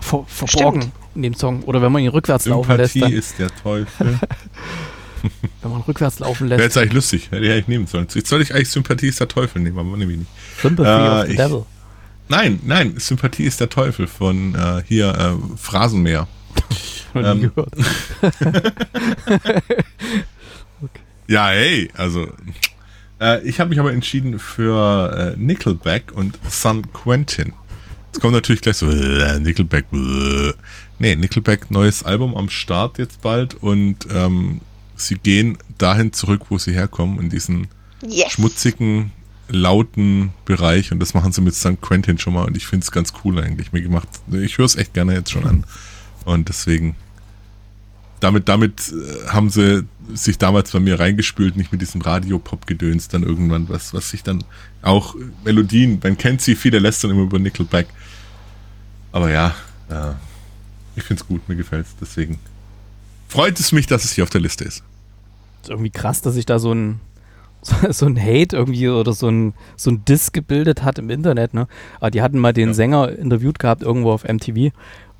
[0.00, 0.94] ver, verborgen Stimmt.
[1.14, 1.62] in dem Song.
[1.62, 2.92] Oder wenn man ihn rückwärts laufen lässt.
[2.92, 4.18] Sympathie ist der Teufel.
[5.62, 6.74] wenn man rückwärts laufen Wäre lässt.
[6.76, 7.30] jetzt eigentlich lustig.
[7.30, 8.08] Hätte ich eigentlich nehmen sollen.
[8.12, 10.30] Jetzt soll ich eigentlich Sympathie ist der Teufel nehmen, aber nehme ich nicht.
[10.60, 11.64] Sympathy Äh, of the ich- Devil.
[12.28, 16.26] Nein, nein, Sympathie ist der Teufel von äh, hier äh, Phrasenmäher.
[17.14, 17.72] Noch nie ähm, gehört.
[21.28, 22.28] Ja, hey, also
[23.20, 27.52] äh, ich habe mich aber entschieden für äh, Nickelback und San Quentin.
[28.06, 29.86] Jetzt kommt natürlich gleich so äh, Nickelback.
[29.92, 30.52] Äh.
[30.98, 34.60] Nee, Nickelback neues Album am Start jetzt bald und ähm,
[34.96, 37.68] sie gehen dahin zurück, wo sie herkommen, in diesen
[38.06, 38.32] Yes.
[38.32, 39.12] schmutzigen,
[39.48, 42.90] lauten Bereich und das machen sie mit San Quentin schon mal und ich finde es
[42.90, 43.72] ganz cool eigentlich.
[43.72, 45.64] Mir gemacht, ich höre es echt gerne jetzt schon an
[46.24, 46.96] und deswegen
[48.22, 53.22] damit, damit äh, haben sie sich damals bei mir reingespült, nicht mit diesem Radio-Pop-Gedöns dann
[53.22, 54.44] irgendwann, was, was sich dann
[54.82, 55.14] auch
[55.44, 57.88] Melodien, man kennt sie, viele lässt dann immer über Nickelback.
[59.12, 59.54] Aber ja,
[59.88, 60.12] äh,
[60.96, 62.38] ich finde es gut, mir gefällt es, deswegen
[63.28, 64.82] freut es mich, dass es hier auf der Liste ist.
[65.62, 67.00] ist irgendwie krass, dass sich da so ein
[67.62, 71.54] so, so ein Hate irgendwie oder so ein so ein Diss gebildet hat im Internet,
[71.54, 71.68] ne?
[72.00, 72.74] Aber die hatten mal den Ja.
[72.74, 74.72] Sänger interviewt gehabt irgendwo auf MTV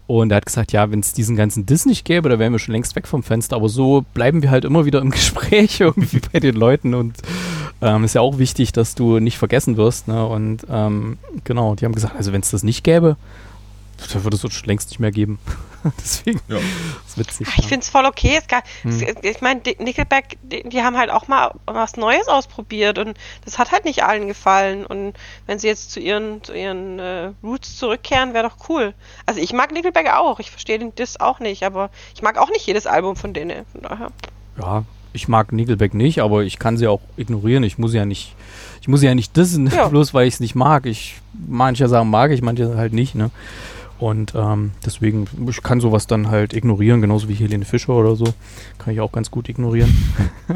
[0.07, 2.59] und er hat gesagt, ja, wenn es diesen ganzen Diss nicht gäbe, da wären wir
[2.59, 6.21] schon längst weg vom Fenster, aber so bleiben wir halt immer wieder im Gespräch irgendwie
[6.33, 7.17] bei den Leuten und
[7.81, 10.25] ähm, ist ja auch wichtig, dass du nicht vergessen wirst, ne?
[10.27, 13.17] Und ähm, genau, die haben gesagt, also wenn es das nicht gäbe,
[14.13, 15.39] dann würde es uns schon längst nicht mehr geben.
[16.01, 16.59] Deswegen Ja.
[16.59, 17.49] ist witzig.
[17.59, 18.37] Ich finde es voll okay.
[18.39, 19.03] Es gar, Hm.
[19.23, 23.73] ich meine, Nickelback, die, die haben halt auch mal was Neues ausprobiert und das hat
[23.73, 24.87] halt nicht allen gefallen.
[24.87, 25.15] Und
[25.47, 28.95] wenn sie jetzt zu ihren, zu ihren äh, Roots zurückkehren, wäre doch cool.
[29.27, 30.41] Also ich mag Nickelback auch.
[30.41, 33.65] Ich verstehe den Diss auch nicht, aber ich mag auch nicht jedes Album von denen.
[33.73, 34.09] Von daher.
[34.61, 37.65] Ja, ich mag Nickelback nicht, aber ich kann sie auch ignorieren.
[37.65, 38.35] Ich muss ja nicht,
[38.81, 39.89] ich muss ja nicht dissen, Ja.
[39.89, 40.87] bloß weil ich es nicht mag.
[40.87, 41.17] Ich
[41.49, 43.31] manche Sachen mag ich, manche halt nicht, ne?
[44.03, 48.25] Und ähm, deswegen, ich kann sowas dann halt ignorieren, genauso wie Helene Fischer oder so.
[48.79, 49.97] Kann ich auch ganz gut ignorieren.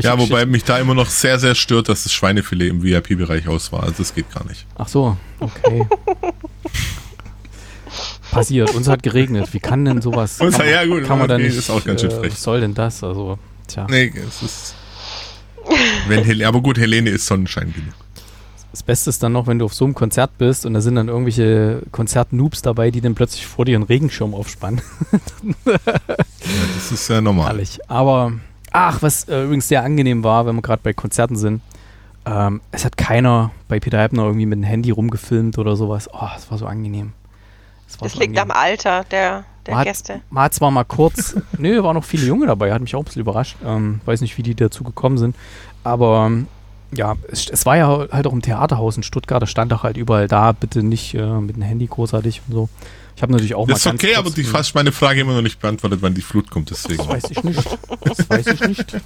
[0.00, 3.70] Ja, wobei mich da immer noch sehr, sehr stört, dass das Schweinefilet im VIP-Bereich aus
[3.72, 3.82] war.
[3.82, 4.64] Also das geht gar nicht.
[4.76, 5.86] Ach so, okay.
[8.30, 9.52] Passiert, uns hat geregnet.
[9.52, 10.40] Wie kann denn sowas?
[10.40, 11.56] Uns- kann, ja, gut, kann man okay, nicht.
[11.56, 12.32] ist auch ganz schön äh, frech.
[12.32, 13.04] was soll denn das?
[13.04, 13.86] Also, tja.
[13.90, 14.74] Nee, es ist.
[16.08, 17.94] Wenn Helene, aber gut, Helene ist Sonnenschein genug.
[18.76, 20.96] Das Beste ist dann noch, wenn du auf so einem Konzert bist und da sind
[20.96, 24.82] dann irgendwelche Konzert-Noobs dabei, die dann plötzlich vor dir einen Regenschirm aufspannen.
[25.64, 25.78] Ja,
[26.74, 27.46] das ist ja normal.
[27.46, 27.78] Herrlich.
[27.88, 28.32] Aber,
[28.72, 31.62] ach, was äh, übrigens sehr angenehm war, wenn wir gerade bei Konzerten sind,
[32.26, 36.10] ähm, es hat keiner bei Peter Heibner irgendwie mit dem Handy rumgefilmt oder sowas.
[36.12, 37.14] Oh, es war so angenehm.
[37.88, 38.62] Es war Das so liegt am angenehm.
[38.62, 40.20] Alter der, der Man hat, Gäste.
[40.28, 43.04] man hat zwar mal kurz, nö, waren noch viele Junge dabei, hat mich auch ein
[43.06, 43.56] bisschen überrascht.
[43.64, 45.34] Ähm, weiß nicht, wie die dazu gekommen sind.
[45.82, 46.46] Aber ähm,
[46.94, 49.96] ja, es, es war ja halt auch im Theaterhaus in Stuttgart, da stand auch halt
[49.96, 52.68] überall da, bitte nicht äh, mit dem Handy großartig und so.
[53.16, 54.92] Ich habe natürlich auch Das ist mal ganz okay, kurz aber die ein- fast meine
[54.92, 56.98] Frage immer noch nicht beantwortet, wann die Flut kommt, deswegen.
[56.98, 57.78] Das weiß ich nicht.
[58.04, 58.96] Das weiß ich nicht.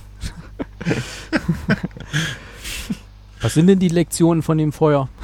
[3.41, 5.09] Was sind denn die Lektionen von dem Feuer?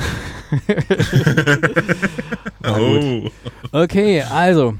[2.65, 3.31] Oh.
[3.73, 4.75] Okay, also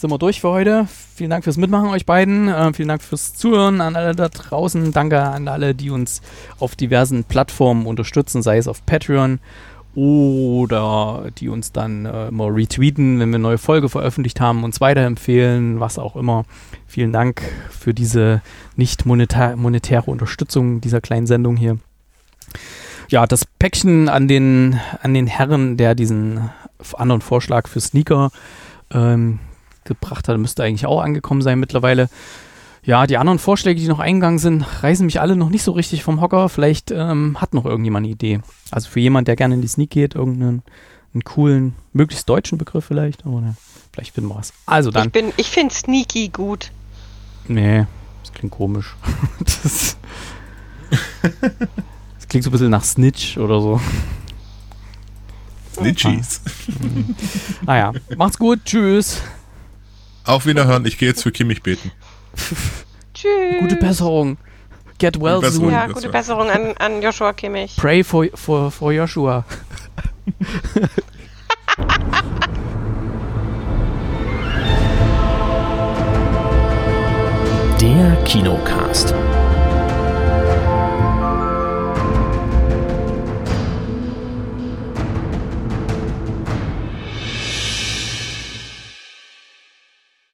[0.00, 0.86] sind wir durch für heute.
[1.14, 2.48] Vielen Dank fürs Mitmachen, euch beiden.
[2.48, 4.92] Äh, vielen Dank fürs Zuhören an alle da draußen.
[4.92, 6.22] Danke an alle, die uns
[6.58, 9.40] auf diversen Plattformen unterstützen, sei es auf Patreon
[9.94, 14.80] oder die uns dann äh, immer retweeten, wenn wir eine neue Folge veröffentlicht haben, uns
[14.80, 16.44] weiterempfehlen, was auch immer.
[16.86, 18.40] Vielen Dank für diese
[18.76, 21.76] nicht monetär, monetäre Unterstützung dieser kleinen Sendung hier.
[23.08, 26.48] Ja, das Päckchen an den, an den Herren, der diesen
[26.94, 28.30] anderen Vorschlag für Sneaker
[28.92, 29.40] ähm,
[29.84, 32.08] gebracht hat, müsste eigentlich auch angekommen sein mittlerweile.
[32.82, 36.02] Ja, die anderen Vorschläge, die noch eingegangen sind, reißen mich alle noch nicht so richtig
[36.02, 36.48] vom Hocker.
[36.48, 38.40] Vielleicht ähm, hat noch irgendjemand eine Idee.
[38.70, 40.62] Also für jemand, der gerne in die Sneak geht, irgendeinen
[41.12, 43.26] einen coolen, möglichst deutschen Begriff vielleicht.
[43.26, 43.54] Aber ne,
[43.92, 44.52] vielleicht finden wir was.
[44.64, 45.08] Also dann.
[45.08, 46.70] Ich, bin- ich finde Sneaky gut.
[47.48, 47.84] Nee,
[48.22, 48.94] das klingt komisch.
[49.40, 49.96] das,
[50.90, 53.80] das klingt so ein bisschen nach Snitch oder so.
[55.74, 56.40] Snitchies.
[57.66, 58.60] Naja, macht's gut.
[58.64, 59.20] Tschüss.
[60.24, 61.90] Auf Wiederhören, ich gehe jetzt für Kimmich beten.
[63.14, 63.60] Tschüss.
[63.60, 64.38] Gute Besserung.
[64.98, 65.64] Get well Gute Besserung.
[65.66, 65.72] soon.
[65.72, 67.76] Ja, gute Besserung an, an Joshua Kimmich.
[67.76, 69.44] Pray for, for, for Joshua.
[77.80, 79.14] Der Kinocast.